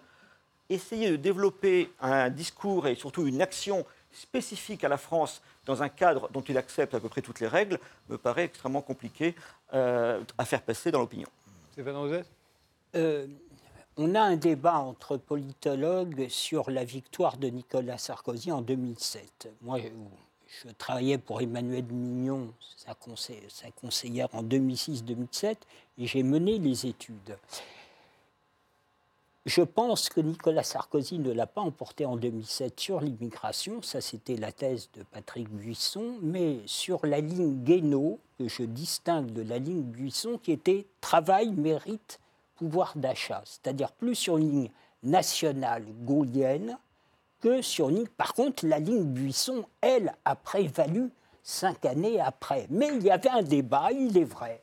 [0.70, 5.90] essayer de développer un discours et surtout une action spécifique à la France dans un
[5.90, 7.80] cadre dont il accepte à peu près toutes les règles
[8.10, 9.36] me paraît extrêmement compliqué
[9.74, 11.28] euh, à faire passer dans l'opinion.
[11.74, 12.24] Stéphane
[12.96, 13.26] euh,
[13.98, 19.50] on a un débat entre politologues sur la victoire de Nicolas Sarkozy en 2007.
[19.64, 19.80] Moi,
[20.48, 22.94] je, travaillais pour Emmanuel Mignon, sa,
[23.72, 25.56] conseillère en 2006-2007,
[25.98, 27.38] et j'ai mené les études.
[29.48, 34.36] Je pense que Nicolas Sarkozy ne l'a pas emporté en 2007 sur l'immigration, ça c'était
[34.36, 39.84] la thèse de Patrick Buisson, mais sur la ligne Guénaud, je distingue de la ligne
[39.84, 42.20] Buisson, qui était travail, mérite,
[42.56, 44.72] pouvoir d'achat, c'est-à-dire plus sur une ligne
[45.04, 46.78] nationale gaulienne
[47.42, 48.08] que sur une ligne.
[48.18, 51.12] Par contre, la ligne Buisson, elle, a prévalu
[51.44, 52.68] cinq années après.
[52.70, 54.63] Mais il y avait un débat, il est vrai.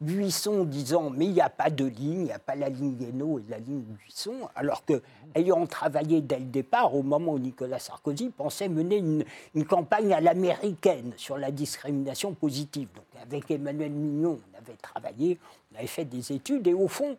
[0.00, 2.94] Buisson disant mais il n'y a pas de ligne, il n'y a pas la ligne
[2.94, 5.02] Guénaud et la ligne Buisson, alors que,
[5.34, 10.14] ayant travaillé dès le départ, au moment où Nicolas Sarkozy pensait mener une, une campagne
[10.14, 12.88] à l'américaine sur la discrimination positive.
[12.94, 15.38] Donc avec Emmanuel Mignon, on avait travaillé,
[15.72, 17.18] on avait fait des études et au fond,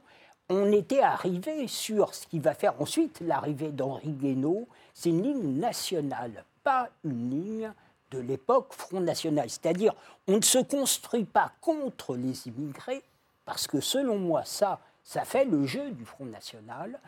[0.50, 5.60] on était arrivé sur ce qui va faire ensuite l'arrivée d'Henri Guénaud, c'est une ligne
[5.60, 7.74] nationale, pas une ligne
[8.12, 9.50] de l'époque Front National.
[9.50, 9.94] C'est-à-dire,
[10.28, 13.02] on ne se construit pas contre les immigrés,
[13.46, 17.00] parce que selon moi, ça, ça fait le jeu du Front National.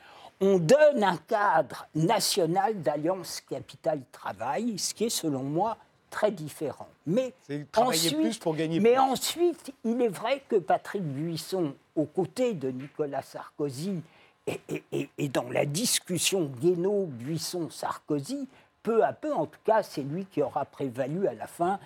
[0.41, 5.77] On donne un cadre national d'alliance capital-travail, ce qui est selon moi
[6.09, 6.89] très différent.
[7.05, 7.33] Mais
[7.75, 12.69] ensuite, plus pour gagner mais ensuite, il est vrai que Patrick Buisson, aux côtés de
[12.69, 14.01] Nicolas Sarkozy,
[14.47, 18.47] et, dans la discussion Guénaud-Buisson-Sarkozy,
[18.83, 21.79] peu à peu, en tout cas, c'est lui qui aura prévalu à la fin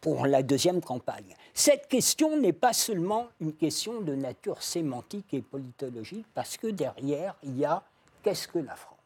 [0.00, 1.36] pour la deuxième campagne.
[1.52, 7.34] Cette question n'est pas seulement une question de nature sémantique et politologique, parce que derrière,
[7.42, 7.82] il y a
[8.22, 8.96] qu'est-ce que la France?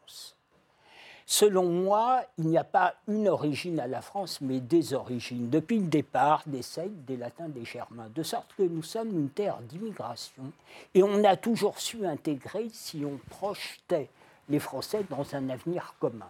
[1.27, 5.49] Selon moi, il n'y a pas une origine à la France, mais des origines.
[5.49, 9.29] Depuis le départ, des Celtes, des Latins, des Germains, de sorte que nous sommes une
[9.29, 10.51] terre d'immigration,
[10.93, 14.07] et on a toujours su intégrer si on projetait
[14.49, 16.29] les Français dans un avenir commun.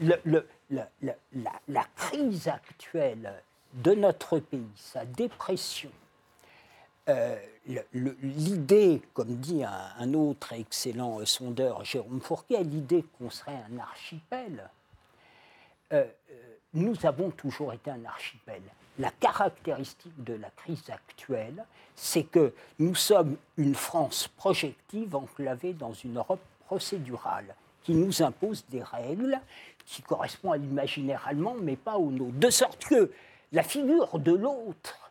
[0.00, 3.32] La, crise actuelle
[3.74, 5.90] de notre pays, sa dépression,
[7.08, 7.36] euh,
[8.22, 14.68] l'idée, comme dit un, autre excellent sondeur, Jérôme Fourquet, l'idée qu'on serait un archipel,
[15.92, 16.34] euh, euh,
[16.74, 18.62] nous avons toujours été un archipel.
[18.98, 25.92] La caractéristique de la crise actuelle, c'est que nous sommes une France projective enclavée dans
[25.92, 27.54] une Europe procédurale
[27.88, 29.40] qui nous impose des règles
[29.86, 32.34] qui correspondent à l'imaginaire allemand, mais pas au nôtre.
[32.34, 33.10] De sorte que
[33.50, 35.10] la figure de l'autre,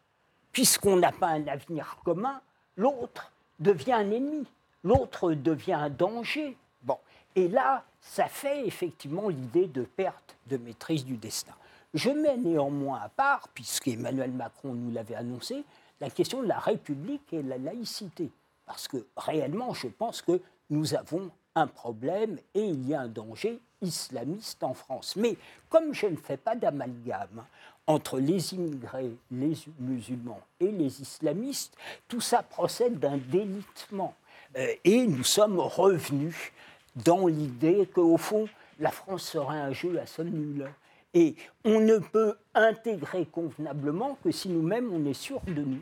[0.51, 2.39] puisqu'on n'a pas un avenir commun,
[2.75, 4.45] l'autre devient un ennemi,
[4.83, 6.55] l'autre devient un danger.
[6.83, 6.99] Bon,
[7.35, 11.55] et là, ça fait effectivement l'idée de perte de maîtrise du destin.
[11.95, 15.63] Je mets néanmoins à part, puisqu'Emmanuel Macron nous l'avait annoncé,
[15.99, 18.29] la question de la République et de la laïcité.
[18.67, 23.07] Parce que réellement, je pense que nous avons un problème et il y a un
[23.07, 25.15] danger islamiste en France.
[25.15, 25.37] Mais
[25.69, 27.43] comme je ne fais pas d'amalgame
[27.85, 31.75] entre les immigrés, les musulmans et les islamistes,
[32.07, 34.13] tout ça procède d'un délitement.
[34.57, 36.51] Euh, et nous sommes revenus
[36.95, 38.47] dans l'idée qu'au fond,
[38.79, 40.69] la France serait un jeu à somme nulle.
[41.13, 45.81] Et on ne peut intégrer convenablement que si nous-mêmes on est sûr de nous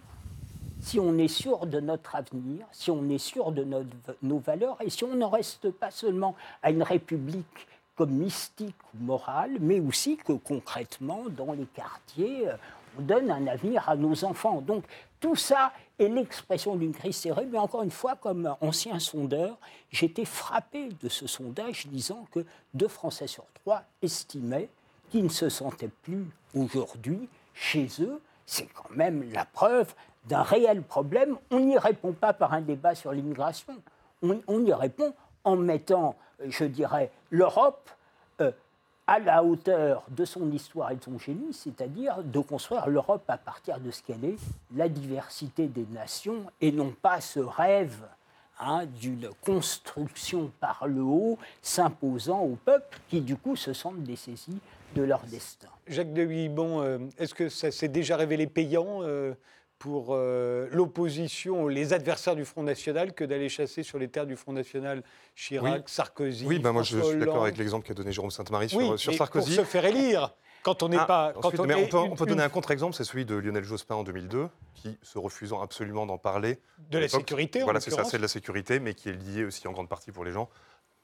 [0.85, 3.65] si on est sûr de notre avenir, si on est sûr de
[4.21, 9.03] nos valeurs et si on ne reste pas seulement à une république comme mystique ou
[9.03, 12.55] morale, mais aussi que concrètement, dans les quartiers, euh,
[12.99, 14.61] on donne un avenir à nos enfants.
[14.61, 14.83] Donc
[15.19, 19.57] tout ça est l'expression d'une crise serrée, mais encore une fois, comme ancien sondeur,
[19.91, 24.69] j'étais frappé de ce sondage disant que deux Français sur trois estimaient
[25.09, 28.21] qu'ils ne se sentaient plus aujourd'hui chez eux.
[28.45, 29.95] C'est quand même la preuve
[30.27, 33.75] d'un réel problème, on n'y répond pas par un débat sur l'immigration.
[34.21, 35.13] On, y répond
[35.43, 36.15] en mettant,
[36.47, 37.89] je dirais, l'Europe
[38.41, 38.51] euh,
[39.07, 43.37] à la hauteur de son histoire et de son génie, c'est-à-dire de construire l'Europe à
[43.37, 44.37] partir de ce qu'elle est,
[44.75, 48.01] la diversité des nations, et non pas ce rêve
[48.59, 54.59] hein, d'une construction par le haut s'imposant aux peuples qui, du coup, se sentent dessaisis
[54.95, 55.67] de leur destin.
[55.87, 59.35] Jacques de Huybon, euh, est-ce que ça s'est déjà révélé payant euh,
[59.79, 64.35] pour euh, l'opposition, les adversaires du Front National, que d'aller chasser sur les terres du
[64.35, 65.03] Front National
[65.35, 65.83] Chirac, Oui.
[65.85, 68.97] Sarkozy Oui, bah moi je suis d'accord avec l'exemple qu'a donné Jérôme Sainte-Marie sur, Oui,
[68.97, 69.55] sur Sarkozy.
[69.55, 71.33] Pour se faire élire, quand on n'est Ah, pas.
[71.33, 73.25] Quand ensuite, on mais on peut, on une- peut donner une- un contre-exemple, c'est celui
[73.25, 76.59] de Lionel Jospin en 2002, qui, se refusant absolument d'en parler.
[76.89, 79.67] De la sécurité, Voilà, c'est ça, c'est de la sécurité, mais qui est lié aussi
[79.67, 80.49] en grande partie pour les gens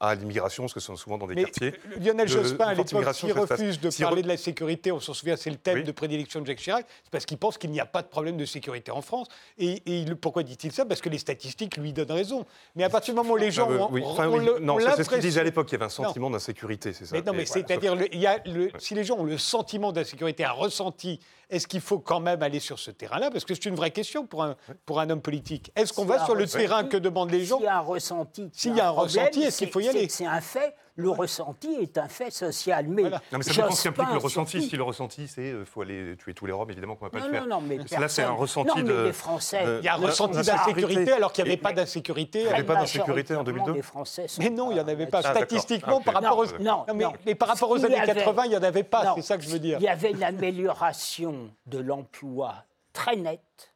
[0.02, 1.74] à l'immigration, parce que ce sont souvent dans des Mais quartiers.
[2.00, 3.22] Lionel de- Jospin, à l'époque, fast.
[3.22, 5.84] refuse de parler de la sécurité, on s'en souvient, c'est le thème Oui.
[5.84, 8.36] de prédilection de Jacques Chirac, c'est parce qu'il pense qu'il n'y a pas de problème
[8.36, 9.28] de sécurité en France.
[9.58, 9.80] Et,
[10.20, 10.84] pourquoi dit-il ça?
[10.84, 12.44] Parce que les statistiques lui donnent raison.
[12.74, 14.46] Mais à partir du moment où les gens bah, ont, oui, enfin, ont oui.
[14.60, 16.08] Non, c'est ce qu'il disait à l'époque, il y avait un Non.
[16.08, 17.14] sentiment d'insécurité, c'est ça.
[17.14, 19.92] Mais non, mais c'est-à-dire, le- il y a le- si les gens ont le sentiment
[19.92, 23.30] d'insécurité, un ressenti, est-ce qu'il faut quand même aller sur ce terrain-là?
[23.30, 25.70] Parce que c'est une vraie question pour un, pour un homme politique.
[25.76, 27.58] Est-ce qu'on va sur le ressenti, terrain que demandent les gens?
[27.58, 29.88] S'il y a un ressenti, S'il y a un problème, ressenti, est-ce qu'il faut y
[29.98, 30.74] aller c'est- un fait.
[30.94, 32.86] Le ressenti est un fait social.
[32.86, 34.60] Mais, Non, mais ça dépend ce qu'implique le ressenti.
[34.68, 37.18] Si le ressenti, c'est il faut aller tuer tous les Roms, évidemment qu'on ne va
[37.18, 37.46] pas Non, le faire.
[37.46, 39.02] non, non, mais là, c'est un ressenti non, mais de.
[39.04, 42.40] les Français- de- Il y a un ressenti d'insécurité alors qu'il n'y avait pas d'insécurité.
[42.40, 44.80] Il n'y avait pas d'insécurité en majoritairement, 2002 Les Français sont Mais non, il n'y
[44.80, 45.22] en avait pas.
[45.24, 45.30] Ah.
[45.34, 47.12] Statistiquement, Ah, par rapport aux, Non, non, mais, non.
[47.24, 49.14] mais par rapport aux Il y années avait- 80, il n'y en avait pas.
[49.16, 49.78] C'est ça que je veux dire.
[49.80, 53.72] Il y avait une amélioration de l'emploi très nette.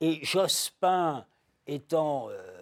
[0.00, 1.26] Et Jospin
[1.66, 2.53] étant euh,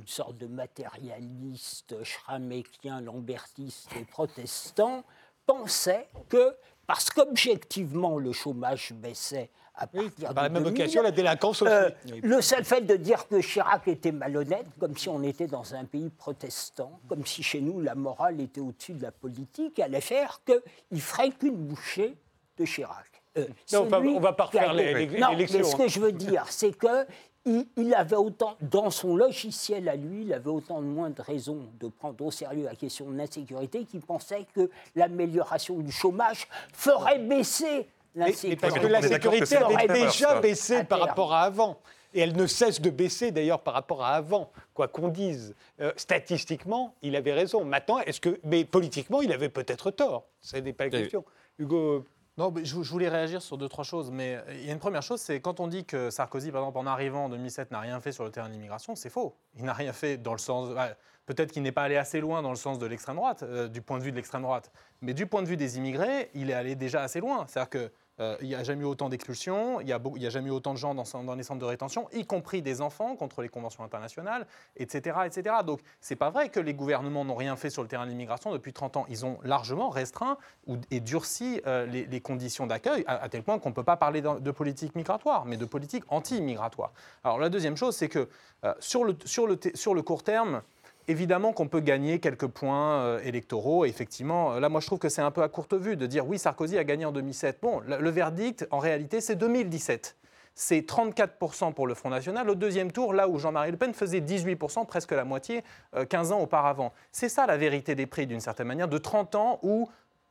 [0.00, 5.04] une sorte de matérialiste schrammekien, lambertiste et protestant,
[5.46, 6.54] pensait que,
[6.86, 11.72] parce qu'objectivement le chômage baissait à partir Par la même 2000, occasion, la délinquance aussi.
[11.72, 11.90] euh,
[12.22, 15.84] le seul fait de dire que Chirac était malhonnête, comme si on était dans un
[15.86, 20.40] pays protestant, comme si chez nous la morale était au-dessus de la politique, allait faire
[20.44, 22.16] qu'il ferait qu'une bouchée
[22.58, 23.06] de Chirac.
[23.38, 25.74] Euh, c'est on va- on va pas refaire été- l'é- l'é- Non, l'élection, mais ce
[25.74, 25.78] hein.
[25.78, 27.06] que je veux dire, c'est que
[27.44, 31.20] il, il avait autant, dans son logiciel à lui, il avait autant de moins de
[31.20, 36.46] raisons de prendre au sérieux la question de l'insécurité qu'il pensait que l'amélioration du chômage
[36.72, 38.56] ferait baisser l'insécurité.
[38.56, 41.78] parce que la sécurité avait déjà baissé par rapport à avant.
[42.14, 45.54] Et elle ne cesse de baisser d'ailleurs par rapport à avant, quoi qu'on dise.
[45.80, 47.64] Euh, statistiquement, il avait raison.
[47.64, 48.38] Maintenant, est-ce que.
[48.44, 50.24] Mais politiquement, il avait peut-être tort?
[50.42, 51.24] Ce n'est pas la question.
[51.58, 52.04] Hugo.
[52.38, 54.10] Non, je voulais réagir sur deux, trois choses.
[54.10, 56.62] Mais euh, il y a une première chose, c'est quand on dit que Sarkozy, par
[56.62, 59.36] exemple, en arrivant en 2007, n'a rien fait sur le terrain de l'immigration, c'est faux.
[59.56, 60.70] Il n'a rien fait dans le sens.
[60.70, 63.68] bah, Peut-être qu'il n'est pas allé assez loin dans le sens de l'extrême droite, euh,
[63.68, 64.72] du point de vue de l'extrême droite.
[65.02, 67.44] Mais du point de vue des immigrés, il est allé déjà assez loin.
[67.48, 67.92] C'est-à-dire que.
[68.22, 70.72] Euh, il n'y a jamais eu autant d'expulsions, il n'y a, a jamais eu autant
[70.72, 74.46] de gens dans, les centres de rétention, y compris des enfants contre les conventions internationales,
[74.76, 75.18] etc.
[75.26, 75.56] etc.
[75.66, 78.52] Donc, c'est pas vrai que les gouvernements n'ont rien fait sur le terrain de l'immigration
[78.52, 79.06] depuis 30 ans.
[79.08, 83.70] Ils ont largement restreint ou, et durci euh, les, conditions d'accueil, à, tel point qu'on
[83.70, 86.92] ne peut pas parler de, politique migratoire, mais de politique anti-migratoire.
[87.24, 88.28] Alors, la deuxième chose, c'est que
[88.64, 90.62] euh, sur, le, sur, le, sur le court terme,
[91.08, 93.84] Évidemment qu'on peut gagner quelques points euh, électoraux.
[93.84, 96.26] Effectivement, euh, là, moi, je trouve que c'est un peu à courte vue de dire
[96.26, 97.58] oui, Sarkozy a gagné en 2007.
[97.60, 100.16] Bon, le, verdict, en réalité, c'est 2017.
[100.54, 102.48] C'est 34% pour le Front National.
[102.48, 105.64] Au deuxième tour, là où Jean-Marie Le Pen faisait 18%, presque la moitié,
[105.96, 106.92] euh, 15 ans auparavant.
[107.10, 109.88] C'est ça la vérité des prix, d'une certaine manière, de 30 ans où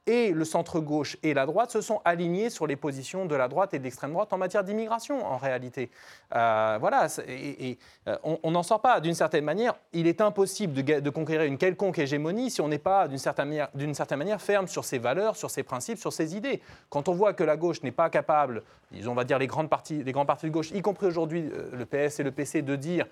[0.08, 3.74] et le centre-gauche et la droite se sont alignés sur les positions de la droite
[3.74, 5.92] et de l'extrême droite en matière d'immigration, en réalité.
[6.36, 7.78] Euh, voilà, et,
[8.08, 9.00] euh, on- n'en sort pas.
[9.00, 13.08] D'une certaine manière, il est impossible de, conquérir une quelconque hégémonie si on n'est pas,
[13.08, 13.48] d'une certaine,
[14.18, 16.62] manière- ferme sur ses valeurs, sur ses principes, sur ses idées.
[16.90, 18.64] Quand on voit que la gauche n'est pas capable,
[19.06, 21.70] on va dire les grandes parties, les grands partis de gauche, y compris aujourd'hui euh,
[21.74, 23.06] le PS et le PC, de dire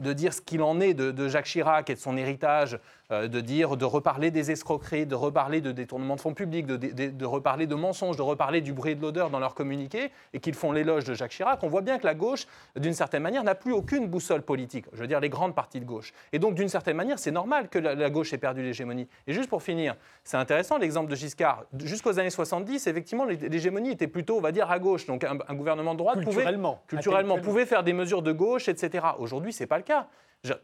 [0.00, 2.78] de dire ce qu'il en est de, Jacques Chirac et de son héritage,
[3.10, 7.10] de dire, de reparler des escroqueries, de reparler de détournement de fonds publics, de, de-
[7.10, 10.40] de reparler de mensonges, de reparler du bruit et de l'odeur dans leur communiqué, et
[10.40, 13.44] qu'ils font l'éloge de Jacques Chirac, on voit bien que la gauche, d'une certaine manière,
[13.44, 14.86] n'a plus aucune boussole politique.
[14.92, 16.12] Je veux dire, les grandes parties de gauche.
[16.32, 19.06] Et donc, d'une certaine manière, c'est normal que la, la gauche ait perdu l'hégémonie.
[19.28, 19.94] Et juste pour finir,
[20.24, 21.64] c'est intéressant l'exemple de Giscard.
[21.84, 25.06] Jusqu'aux années 70, effectivement, l'hé- l'hégémonie était plutôt, on va dire, à gauche.
[25.06, 26.42] Donc, un, un gouvernement de droite pouvait
[26.88, 27.34] Culturellement.
[27.44, 29.06] pouvait faire des mesures de gauche, etc.
[29.18, 30.08] Aujourd'hui, ce n'est pas le cas.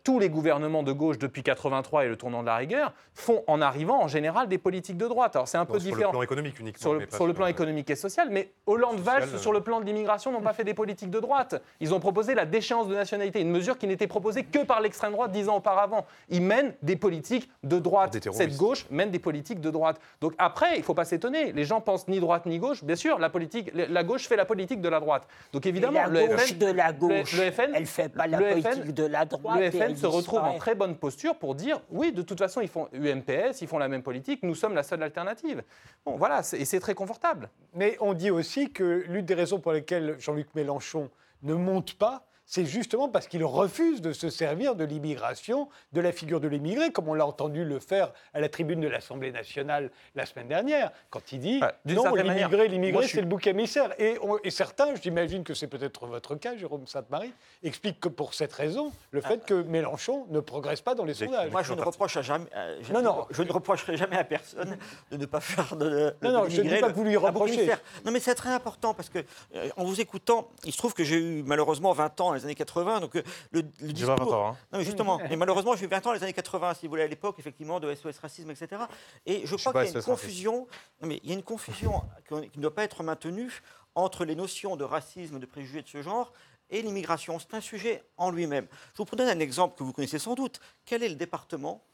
[0.04, 3.60] Tous les gouvernements de gauche depuis 83 et le tournant de la rigueur font en
[3.60, 5.36] arrivant en général des politiques de droite.
[5.36, 7.34] Alors c'est un Bon, peu sur le différent plan économique uniquement, sur le, sur le
[7.34, 9.38] plan le- économique et social, mais Hollande, Valls, euh.
[9.38, 11.60] sur le plan de l'immigration, n'ont pas fait des politiques de droite.
[11.80, 15.12] Ils ont proposé la déchéance de nationalité, une mesure qui n'était proposée que par l'extrême
[15.12, 16.06] droite dix ans auparavant.
[16.28, 18.16] Ils mènent des politiques de droite.
[18.32, 20.00] Cette gauche mène des politiques de droite.
[20.20, 21.52] Donc après, il ne faut pas s'étonner.
[21.52, 22.84] Les gens pensent ni droite ni gauche.
[22.84, 25.26] Bien sûr, la, politique, la gauche fait la politique de la droite.
[25.52, 28.08] Donc évidemment, Et la le gauche FN de la le- gauche, le FN elle fait
[28.08, 30.96] pas la le politique FN de la droite, le FN se retrouve en très bonne
[30.96, 34.42] posture pour dire oui, de toute façon, ils font UMPS, ils font la même politique,
[34.42, 35.62] nous sommes la seule alternative.
[36.04, 37.50] Bon, voilà, et c'est très confortable.
[37.74, 41.10] Mais on dit aussi que l'une des raisons pour lesquelles Jean-Luc Mélenchon
[41.42, 46.12] ne monte pas, c'est justement parce qu'il refuse de se servir de l'immigration, de la
[46.12, 49.90] figure de l'immigré, comme on l'a entendu le faire à la tribune de l'Assemblée nationale
[50.14, 52.02] la semaine dernière, quand il dit Bah, non,
[52.34, 53.94] l'immigré, l'immigré, c'est le bouc émissaire.
[53.98, 57.32] Et, on- et certains, j'imagine que c'est peut-être votre cas, Jérôme Sainte-Marie,
[57.62, 61.50] expliquent que pour cette raison, le fait que Mélenchon ne progresse pas dans les sondages.
[61.50, 62.46] Moi, je ne reproche à jamais.
[62.56, 63.26] euh, je, Non, non.
[63.30, 64.76] Je ne reprocherai jamais à personne
[65.10, 65.88] de ne pas faire de.
[65.88, 67.66] de- Non, non, de je ne dis pas que vous lui reprochez.
[68.04, 69.20] Non, mais c'est très important parce que,
[69.54, 72.54] euh, en vous écoutant, il se trouve que j'ai eu malheureusement 20 ans les années
[72.54, 73.00] 80.
[73.00, 74.16] Donc, euh, le, le discours.
[74.16, 74.56] pas 20 ans, hein.
[74.72, 75.18] Non, mais justement.
[75.30, 77.36] mais malheureusement, j'ai eu 20 ans dans les années 80, si vous voulez, à l'époque,
[77.38, 78.82] effectivement, de SOS Racisme, etc.
[79.26, 80.66] Et je crois qu'il y a une SOS confusion.
[81.00, 83.62] Non, mais il y a une confusion qui qui ne doit pas être maintenue
[83.94, 86.32] entre les notions de racisme, de préjugés de ce genre
[86.70, 87.38] et l'immigration.
[87.38, 88.66] C'est un sujet en lui-même.
[88.94, 90.60] Je vous donne un exemple que vous connaissez sans doute.
[90.84, 91.84] Quel est le département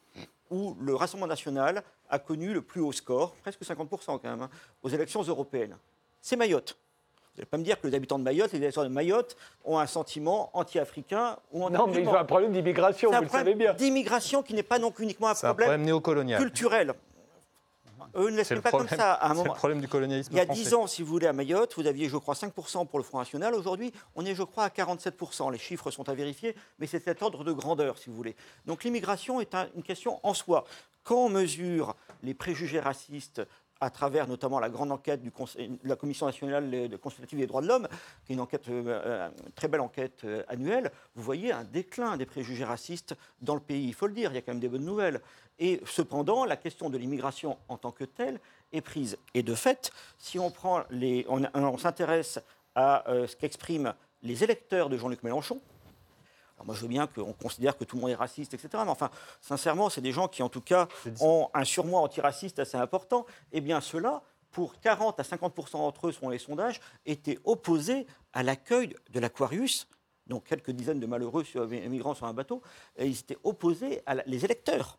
[0.51, 4.51] où le Rassemblement national a connu le plus haut score, presque 50% quand même, hein,
[4.83, 5.77] aux élections européennes
[6.23, 6.79] C'est Mayotte.
[7.39, 9.79] Vous n'allez pas me dire que les habitants de Mayotte, les électeurs de Mayotte, ont
[9.79, 13.55] un sentiment anti-africain ou anti Non, mais ils ont un problème d'immigration, vous le savez
[13.55, 13.75] bien.
[13.75, 16.41] d'immigration qui n'est pas donc uniquement un problème, néocolonial.
[16.43, 16.95] culturel.
[18.17, 19.53] Eux ne le pas problème, comme ça à un c'est moment.
[19.53, 20.63] le problème du colonialisme Il y a français.
[20.63, 23.19] 10 ans, si vous voulez, à Mayotte, vous aviez, je crois, 5% pour le Front
[23.19, 23.55] National.
[23.55, 25.53] Aujourd'hui, on est, je crois, à 47%.
[25.53, 28.35] Les chiffres sont à vérifier, mais c'est cet ordre de grandeur, si vous voulez.
[28.67, 30.65] Donc l'immigration est un- une question en soi.
[31.05, 33.43] Quand on mesure les préjugés racistes
[33.81, 35.31] à travers notamment la grande enquête de
[35.85, 37.89] la Commission nationale de consultative des droits de l'homme,
[38.25, 41.65] qui est une enquête, euh, euh, une très belle enquête euh, annuelle, vous voyez un
[41.65, 43.87] déclin des préjugés racistes dans le pays.
[43.87, 45.21] Il faut le dire, il y a quand même des bonnes nouvelles.
[45.59, 48.41] Et cependant, la question de l'immigration en tant que telle
[48.73, 49.17] est prise.
[49.35, 50.53] Et de fait, si on,
[51.29, 52.39] on, s'intéresse
[52.77, 55.61] à ce qu'expriment les électeurs de Jean-Luc Mélenchon,
[56.59, 58.69] alors moi, je veux bien qu'on considère que tout le monde est raciste, etc.
[58.85, 60.89] Mais enfin, sincèrement, c'est des gens qui, en tout cas,
[61.21, 63.25] ont un surmoi antiraciste assez important.
[63.53, 68.43] Eh bien, ceux-là, pour 40 à 50% d'entre eux, selon les sondages, étaient opposés à
[68.43, 69.87] l'accueil de l'Aquarius.
[70.27, 71.45] Donc, quelques dizaines de malheureux
[71.89, 72.61] migrants sur un bateau.
[72.97, 74.99] Et ils étaient opposés à la- les électeurs.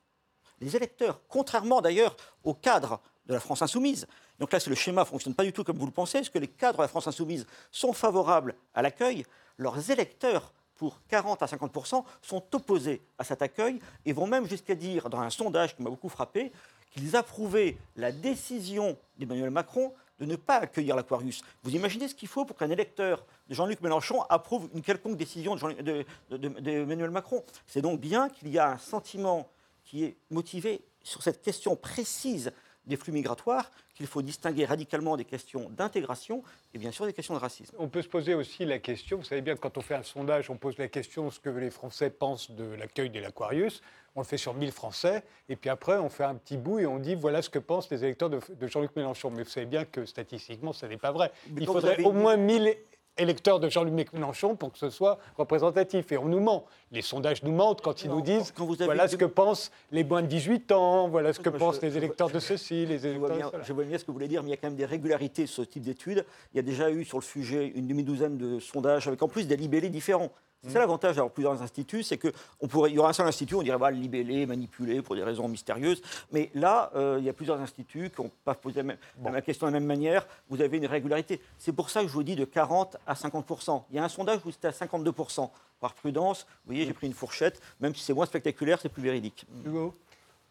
[0.62, 4.07] Les électeurs, contrairement d'ailleurs aux cadres de la France insoumise.
[4.39, 6.18] Donc là, le schéma ne fonctionne pas du tout comme vous le pensez.
[6.20, 9.26] Est-ce que les cadres de la France insoumise sont favorables à l'accueil
[9.57, 14.75] Leurs électeurs, pour 40 à 50% sont opposés à cet accueil et vont même jusqu'à
[14.75, 16.53] dire, dans un sondage qui m'a beaucoup frappé,
[16.91, 21.41] qu'ils approuvaient la décision d'Emmanuel Macron de ne pas accueillir l'Aquarius.
[21.63, 25.55] Vous imaginez ce qu'il faut pour qu'un électeur de Jean-Luc Mélenchon approuve une quelconque décision
[25.55, 26.05] de Jean- de-
[26.38, 29.49] d'Emmanuel Macron C'est donc bien qu'il y a un sentiment
[29.84, 32.51] qui est motivé sur cette question précise
[32.86, 33.69] des flux migratoires,
[34.00, 36.41] qu'il faut distinguer radicalement des questions d'intégration
[36.74, 37.76] et bien sûr des questions de racisme.
[37.78, 40.50] On peut se poser aussi la question, vous savez bien, quand on fait un sondage,
[40.50, 43.82] on pose la question ce que les Français pensent de l'accueil de l'Aquarius.
[44.16, 46.88] On le fait sur 1000 Français, et puis après, on fait un petit bout et
[46.88, 49.32] on dit voilà ce que pensent les électeurs de, de Jean-Luc Mélenchon.
[49.32, 51.34] Mais vous savez bien que statistiquement, ce n'est pas vrai.
[51.50, 52.78] Mais Il faudrait avez au moins 1000
[53.18, 56.12] électeurs de Jean-Luc Mélenchon pour que ce soit représentatif.
[56.12, 56.66] Et on nous ment.
[56.91, 59.26] Les sondages nous mentent quand ils nous disent quand vous avez voilà une ce que
[59.26, 62.39] pensent les moins de 18 ans, voilà ce que Moi, pensent je- les électeurs de
[62.39, 63.64] ceci, les Je vois, électeurs de cela.
[63.64, 64.86] je vois bien ce que vous voulez dire, mais il y a quand même des
[64.86, 66.26] régularités sur ce type d'études.
[66.53, 69.47] Il y a déjà eu sur le sujet une demi-douzaine de sondages avec en plus
[69.47, 70.30] des libellés différents.
[70.64, 72.34] C'est ça l'avantage d'avoir plusieurs instituts, c'est qu'il
[72.91, 76.01] y aura un seul institut, on dirait voilà, libellé, manipulé pour des raisons mystérieuses.
[76.32, 79.32] Mais là, euh, il y a plusieurs instituts qui n'ont pas posé la même, la
[79.32, 80.28] même question de la même manière.
[80.49, 81.39] Vous avez une régularité.
[81.57, 84.10] C'est pour ça que je vous dis de 40 à 50% Il y a un
[84.10, 85.49] sondage où c'était à 52%
[85.80, 87.62] Par prudence, vous voyez, j'ai pris une fourchette.
[87.80, 89.45] Même si c'est moins spectaculaire, c'est plus véridique.
[89.66, 89.93] Hugo?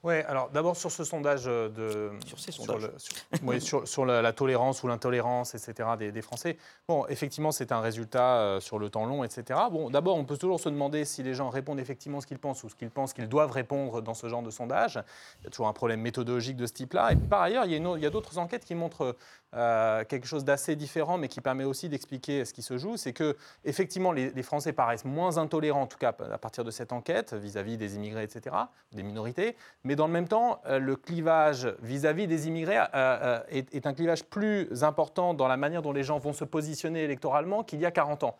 [0.05, 2.11] Oui, alors d'abord sur ce sondage euh, de.
[2.25, 2.83] Sur ces sondages.
[2.83, 6.57] le- sur- oui, sur, sur la, la tolérance ou l'intolérance, etc., des, des Français.
[6.87, 9.59] Bon, effectivement, c'est un résultat euh, sur le temps long, etc.
[9.73, 12.63] Bon, d'abord, on peut toujours se demander si les gens répondent effectivement ce qu'ils pensent
[12.63, 15.01] ou ce qu'ils pensent qu'ils doivent répondre dans ce genre de sondage.
[15.41, 17.13] Il y a toujours un problème méthodologique de ce type-là.
[17.13, 18.77] Et puis, par ailleurs, il y a, une autre- il y a d'autres enquêtes qui
[18.77, 19.17] montrent
[19.55, 22.97] euh, quelque chose d'assez différent, mais qui permet aussi d'expliquer ce qui se joue.
[22.97, 26.71] C'est que, effectivement, les, les Français paraissent moins intolérants, en tout cas à partir de
[26.71, 28.55] cette enquête, vis-à-vis des immigrés, etc.,
[28.93, 29.57] des minorités.
[29.85, 33.95] Mais dans le même temps, euh, le clivage vis-à-vis des immigrés euh, euh, est, un
[33.95, 37.87] clivage plus important dans la manière dont les gens vont se positionner électoralement qu'il y
[37.87, 38.37] a 40 ans.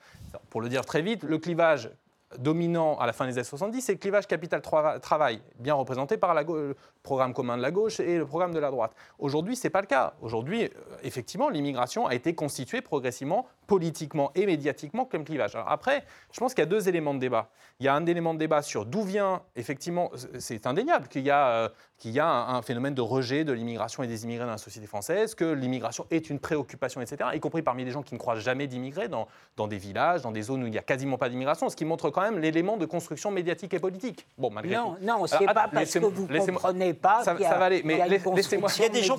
[0.51, 1.91] Pour le dire très vite, le clivage
[2.39, 6.45] dominant à la fin des années 70, c'est le clivage capital-travail, bien représenté par la
[6.45, 6.77] gau- le
[7.09, 8.93] programme commun de la gauche et le programme de la droite.
[9.19, 10.13] Aujourd'hui, ce n'est pas le cas.
[10.21, 10.69] Aujourd'hui, euh,
[11.03, 15.55] effectivement, l'immigration a été constituée progressivement politiquement et médiatiquement comme clivage.
[15.55, 17.49] Alors après, je pense qu'il y a deux éléments de débat.
[17.81, 21.31] Il y a un élément de débat sur d'où vient, effectivement, c'est indéniable qu'il y
[21.31, 24.53] a, euh, qu'il y a un, phénomène de rejet de l'immigration et des immigrés dans
[24.53, 28.15] la société française, que l'immigration est une préoccupation, etc., y compris parmi les gens qui
[28.15, 30.83] ne croient jamais d'immigrés dans, dans des villages, dans des zones où il n'y a
[30.83, 34.27] quasiment pas d'immigration, ce qui montre quand même l'élément de construction médiatique et politique.
[34.39, 35.05] Bon, malgré non, tout.
[35.05, 37.23] Non, c'est pas parce que vous ne comprenez pas.
[37.25, 38.71] Ça, ça va aller, mais laissez-moi.
[38.77, 39.17] Il y a des gens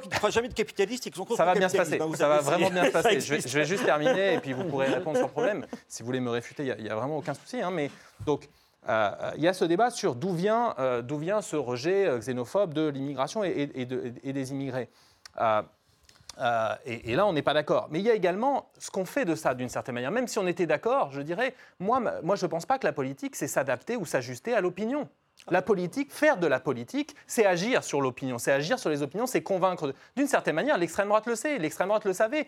[0.00, 1.98] qui ne croient jamais de capitalistes et qui sont contre Ça va bien se passer.
[2.16, 3.20] Ça va vraiment bien se passer.
[3.20, 5.66] Je vais juste terminer et puis vous pourrez répondre sans problème.
[5.86, 7.60] Si vous voulez me réfuter, il n'y a, vraiment aucun souci.
[7.60, 7.90] Hein, mais
[8.26, 8.48] donc,
[8.88, 12.18] euh, il y a ce débat sur d'où vient, euh, d'où vient ce rejet euh,
[12.18, 14.88] xénophobe de l'immigration et, et, des immigrés.
[15.36, 17.88] et, là, on n'est pas d'accord.
[17.90, 20.10] Mais il y a également ce qu'on fait de ça d'une certaine manière.
[20.10, 22.92] Même si on était d'accord, je dirais, moi, moi je ne pense pas que la
[22.92, 25.08] politique, c'est s'adapter ou s'ajuster à l'opinion.
[25.50, 29.26] La politique, faire de la politique, c'est agir sur l'opinion, c'est agir sur les opinions,
[29.26, 29.94] c'est convaincre.
[30.16, 32.46] D'une certaine manière, l'extrême droite le sait, l'extrême droite le savait.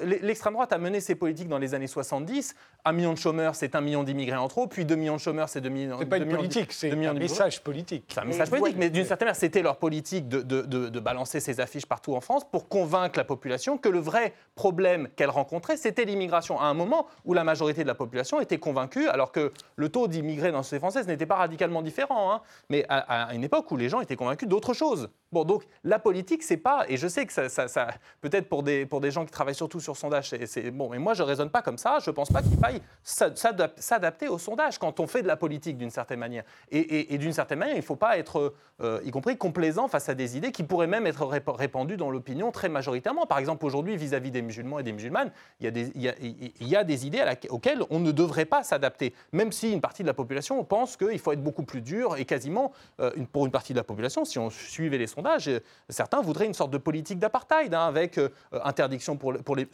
[0.00, 2.54] L'extrême droite a mené ses politiques dans les années 70.
[2.84, 5.48] Un million de chômeurs, c'est un million d'immigrés en trop, puis deux millions de chômeurs,
[5.48, 5.98] c'est deux millions.
[5.98, 8.04] C'est pas une politique, c'est un message politique.
[8.12, 11.60] C'est un message politique, mais d'une certaine manière, c'était leur politique de, de, balancer ces
[11.60, 16.04] affiches partout en France pour convaincre la population que le vrai problème qu'elle rencontrait, c'était
[16.04, 16.60] l'immigration.
[16.60, 20.08] À un moment où la majorité de la population était convaincue, alors que le taux
[20.08, 22.29] d'immigrés dans la société française n'était pas radicalement différent.
[22.30, 25.08] Hein, mais à, une époque où les gens étaient convaincus d'autre chose.
[25.32, 27.88] Bon, donc la politique, c'est pas, et je sais que ça,
[28.20, 31.14] peut-être pour des, pour des gens qui travaillent surtout sur sondage, c'est bon, mais moi
[31.14, 31.98] je raisonne pas comme ça.
[32.04, 35.90] Je pense pas qu'il faille s'adapter au sondage quand on fait de la politique d'une
[35.90, 36.42] certaine manière.
[36.70, 40.36] Et, d'une certaine manière, il faut pas être, euh, y compris complaisant face à des
[40.36, 43.26] idées qui pourraient même être répandues dans l'opinion très majoritairement.
[43.26, 46.14] Par exemple, aujourd'hui, vis-à-vis des musulmans et des musulmanes, il y a des, y a,
[46.20, 50.02] il y a des idées auxquelles on ne devrait pas s'adapter, même si une partie
[50.02, 53.50] de la population pense qu'il faut être beaucoup plus dur et quasiment euh, pour une
[53.50, 56.78] partie de la population, si on suivait les sondages, euh, certains voudraient une sorte de
[56.78, 58.28] politique d'apartheid, hein, avec euh,
[58.64, 59.66] interdiction pour, pour les,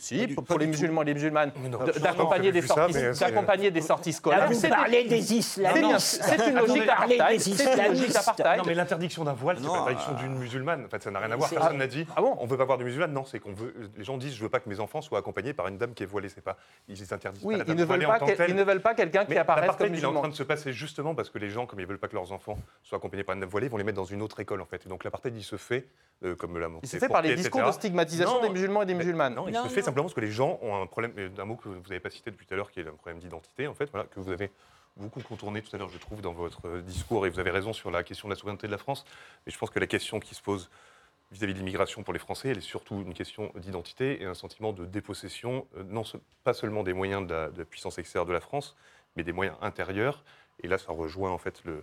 [0.46, 1.52] pour les musulmans et les musulmanes
[2.00, 4.48] d'accompagner des, sorties, d'accompagner des sorties scolaires.
[4.50, 6.22] Vous parlez des islamistes.
[6.22, 6.86] C'est une logique
[8.12, 8.58] d'apartheid.
[8.58, 10.84] Non, mais l'interdiction d'un voile, c'est l'interdiction d'une musulmane.
[10.84, 11.50] En fait, ça n'a rien à voir.
[11.50, 12.06] Personne n'a dit.
[12.16, 13.12] Ah bon On veut pas voir de musulmane.
[13.12, 13.74] Non, c'est qu'on veut.
[13.96, 16.02] Les gens disent, je veux pas que mes enfants soient accompagnés par une dame qui
[16.02, 16.28] est voilée.
[16.28, 16.56] C'est pas.
[16.88, 18.18] Ils interdisent oui, ils ne veulent pas.
[18.48, 20.12] Ils ne veulent pas quelqu'un qui apparaisse comme musulman.
[20.12, 21.98] Il est en train de se passer justement parce que les gens, comme ils veulent
[21.98, 24.22] pas que leurs enfants soit accompagné par une voilée, ils vont les mettre dans une
[24.22, 24.86] autre école en fait.
[24.86, 25.88] Et donc l'apartheid, il se fait,
[26.24, 26.86] euh, comme l'a montré.
[26.86, 29.34] Il se fait par les discours de stigmatisation des musulmans et des musulmanes.
[29.34, 31.56] Non, il se fait simplement parce que les gens ont un problème, euh, d'un mot
[31.56, 33.74] que vous n'avez pas cité depuis tout à l'heure, qui est un problème d'identité en
[33.74, 34.50] fait, voilà, que vous avez
[34.96, 37.72] beaucoup contourné tout à l'heure, je trouve, dans votre euh, discours, et vous avez raison
[37.72, 39.04] sur la question de la souveraineté de la France.
[39.44, 40.70] Mais je pense que la question qui se pose
[41.32, 44.72] vis-à-vis de l'immigration pour les Français, elle est surtout une question d'identité et un sentiment
[44.72, 46.04] de dépossession, non
[46.44, 48.76] pas seulement des moyens de la, de la, puissance extérieure de la France,
[49.16, 50.22] mais des moyens intérieurs.
[50.62, 51.82] Et là, ça rejoint en fait le,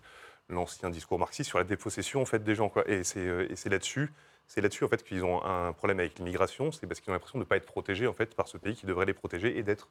[0.49, 2.69] l'ancien discours marxiste sur la dépossession en fait, des gens.
[2.69, 2.87] Quoi.
[2.89, 4.11] Et c'est euh, là-dessus
[4.47, 7.39] c'est là-dessus en fait qu'ils ont un problème avec l'immigration, c'est parce qu'ils ont l'impression
[7.39, 9.63] de ne pas être protégés en fait par ce pays qui devrait les protéger et
[9.63, 9.89] d'être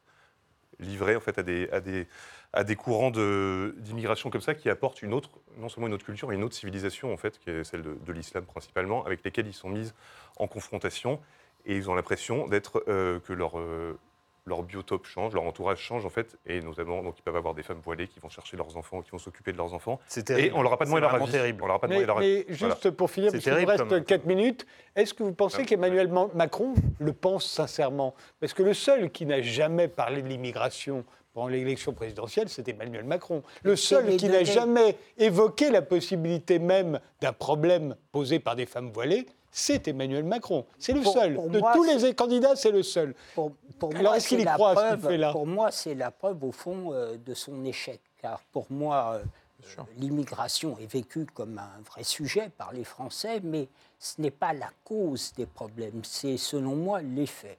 [0.79, 2.07] livrés en fait à des, à des,
[2.53, 6.29] à des courants d'immigration comme ça qui apportent une autre, non seulement une autre culture,
[6.29, 9.55] mais une autre civilisation en fait, qui est celle de, l'islam principalement, avec lesquels ils
[9.55, 9.93] sont mis
[10.37, 11.21] en confrontation
[11.67, 13.99] et ils ont l'impression d'être euh, que leur euh,
[14.45, 17.62] leur biotope change, leur entourage change en fait, et notamment donc ils peuvent avoir des
[17.62, 20.01] femmes voilées qui vont chercher leurs enfants, qui vont s'occuper de leurs enfants.
[20.09, 20.49] C'est terrible.
[20.49, 21.30] Et on leur a pas demandé leur avis.
[21.30, 21.62] Terrible.
[21.62, 24.26] On leur a pas demandé mais, mais juste pour finir, parce qu'il nous reste 4
[24.26, 24.66] minutes,
[24.97, 28.14] est-ce que vous pensez qu'Emmanuel Macron le pense sincèrement?
[28.40, 33.05] Parce que le seul qui n'a jamais parlé de l'immigration pendant l'élection présidentielle, c'est Emmanuel
[33.05, 33.43] Macron.
[33.62, 38.90] Le seul qui n'a jamais évoqué la possibilité même d'un problème posé par des femmes
[38.93, 40.65] voilées, c'est Emmanuel Macron.
[40.79, 41.35] C'est le seul.
[41.37, 43.15] de tous les candidats, c'est le seul.
[43.35, 43.53] Pour,
[43.95, 46.43] Alors, est-ce qu'il y croit à ce qu'il fait là Pour moi, c'est la preuve,
[46.43, 48.01] au fond, euh, de son échec.
[48.21, 53.69] Car pour moi, euh, l'immigration est vécue comme un vrai sujet par les Français, mais
[53.99, 57.59] ce n'est pas la cause des problèmes, c'est selon moi l'effet.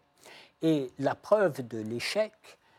[0.63, 2.33] Et la preuve de l'échec,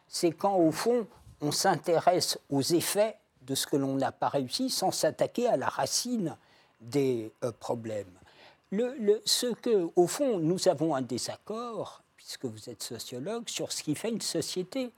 [0.09, 1.07] c'est quand, au fond,
[1.41, 5.69] on s'intéresse aux effets de ce que l'on n'a pas réussi sans s'attaquer à la
[5.69, 6.37] racine
[6.81, 8.19] des euh, problèmes
[9.25, 13.95] ce que, au fond, nous avons un désaccord, puisque vous êtes sociologue, sur ce qui
[13.95, 14.91] fait une société.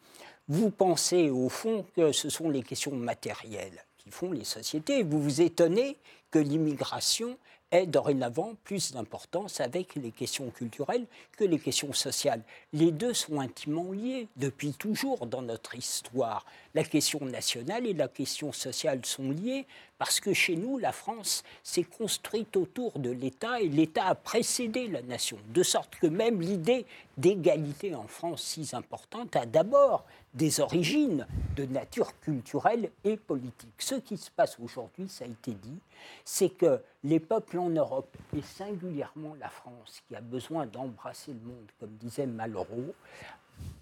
[0.48, 5.02] Vous pensez, au fond, que ce sont les questions matérielles qui font les sociétés.
[5.02, 5.96] Vous vous étonnez
[6.30, 7.36] que l'immigration
[7.72, 11.06] ait dorénavant plus d'importance avec les questions culturelles
[11.36, 12.42] que les questions sociales.
[12.72, 16.46] Les deux sont intimement liés depuis toujours dans notre histoire.
[16.74, 19.66] La question nationale et la question sociale sont liées
[19.98, 24.88] parce que chez nous, la France s'est construite autour de l'État et l'État a précédé
[24.88, 26.86] la nation, de sorte que même l'idée
[27.16, 31.26] d'égalité en France si importante a d'abord des origines
[31.56, 33.72] de nature culturelle et politique.
[33.78, 35.78] Ce qui se passe aujourd'hui, ça a été dit,
[36.24, 41.40] c'est que les peuples en Europe, et singulièrement la France, qui a besoin d'embrasser le
[41.40, 42.94] monde, comme disait Malraux,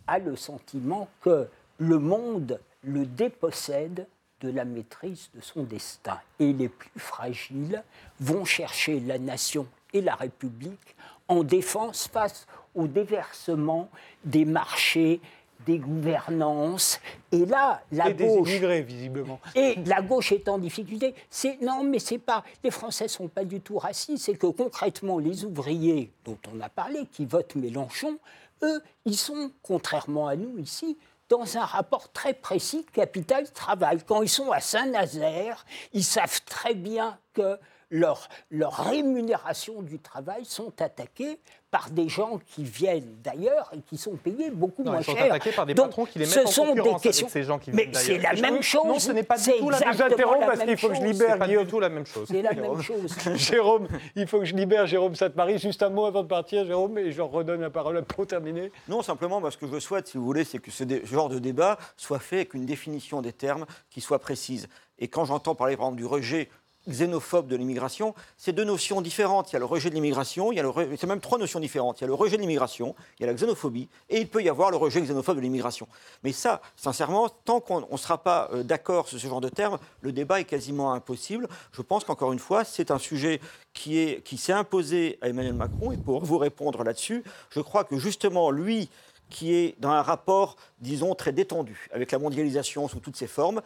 [0.06, 1.48] a le sentiment que
[1.78, 4.06] le monde le dépossède
[4.44, 6.20] de la maîtrise de son destin.
[6.38, 7.82] Et les plus fragiles
[8.20, 10.94] vont chercher la nation et la République
[11.28, 13.88] en défense face au déversement
[14.24, 15.20] des marchés,
[15.64, 17.00] des gouvernances.
[17.32, 18.48] Et là, la et gauche.
[18.48, 19.40] Des immigrés, visiblement.
[19.54, 21.14] Et la gauche est en difficulté.
[21.30, 22.44] C'est non, mais c'est pas.
[22.62, 24.24] Les Français sont pas du tout racistes.
[24.24, 28.18] C'est que concrètement, les ouvriers dont on a parlé, qui votent Mélenchon,
[28.62, 33.98] eux, ils sont, contrairement à nous ici, dans un rapport très précis capital-travail.
[34.06, 37.58] Quand ils sont à Saint-Nazaire, ils savent très bien que
[37.90, 41.40] leur, leur rémunération du travail sont attaquées
[41.74, 45.16] par des gens qui viennent d'ailleurs et qui sont payés beaucoup Non, moins ils sont
[45.16, 45.24] cher.
[45.24, 47.28] attaqués par des Donc, patrons qui les ce mettent en sont des avec questions.
[47.28, 48.84] ces gens qui Mais viennent c'est la même chose.
[48.86, 50.78] Non, ce n'est pas du tout la Je vous exactement interromps la parce même qu'il
[50.78, 51.08] faut que je chose.
[51.10, 52.28] libère C'est pas du tout la même chose.
[52.30, 53.16] C'est la même chose.
[53.34, 55.58] Jérôme, il faut que je libère Jérôme Sainte-Marie.
[55.58, 58.70] Juste un mot avant de partir, Jérôme, et je redonne la parole pour terminer.
[58.86, 61.40] Non, simplement, moi, ce que je souhaite, si vous voulez, c'est que ce genre de
[61.40, 64.68] débat soit fait avec une définition des termes qui soit précise.
[65.00, 66.48] Et quand j'entends parler, par exemple, du rejet
[66.88, 69.50] xénophobe de l'immigration, c'est deux notions différentes.
[69.50, 71.60] Il y a le rejet de l'immigration, il y a le c'est même trois notions
[71.60, 72.00] différentes.
[72.00, 74.42] Il y a le rejet de l'immigration, il y a la xénophobie, et il peut
[74.42, 75.86] y avoir le rejet xénophobe de l'immigration.
[76.22, 79.78] Mais ça, sincèrement, tant qu'on ne sera pas euh, d'accord sur ce genre de termes,
[80.00, 81.48] le débat est quasiment impossible.
[81.72, 83.40] Je pense qu'encore une fois, c'est un sujet
[83.72, 85.92] qui est- qui s'est imposé à Emmanuel Macron.
[85.92, 88.88] Et pour vous répondre là-dessus, je crois que justement, lui,
[89.30, 93.62] qui est dans un rapport, disons, très détendu avec la mondialisation sous toutes ses formes,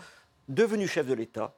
[0.48, 1.52] devenu chef de l'État,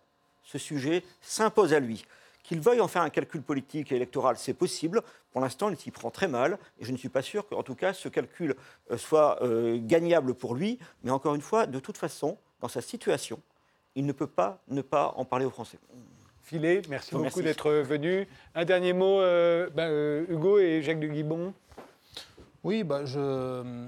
[0.51, 2.05] ce sujet s'impose à lui.
[2.43, 5.03] Qu'il veuille en faire un calcul politique et électoral, c'est possible.
[5.31, 6.59] Pour l'instant, il s'y prend très mal.
[6.81, 8.57] Et je ne suis pas sûr qu'en tout cas, ce calcul
[8.91, 10.79] euh, soit euh, gagnable pour lui.
[11.05, 13.41] Mais encore une fois, de toute façon, dans sa situation,
[13.95, 15.79] il ne peut pas ne pas en parler aux Français.
[16.43, 18.27] Filet, merci beaucoup d'être venu.
[18.57, 21.55] Un dernier mot, euh, ben, euh, Hugo et Jacques de Guibon.
[22.65, 23.87] Oui, bah, je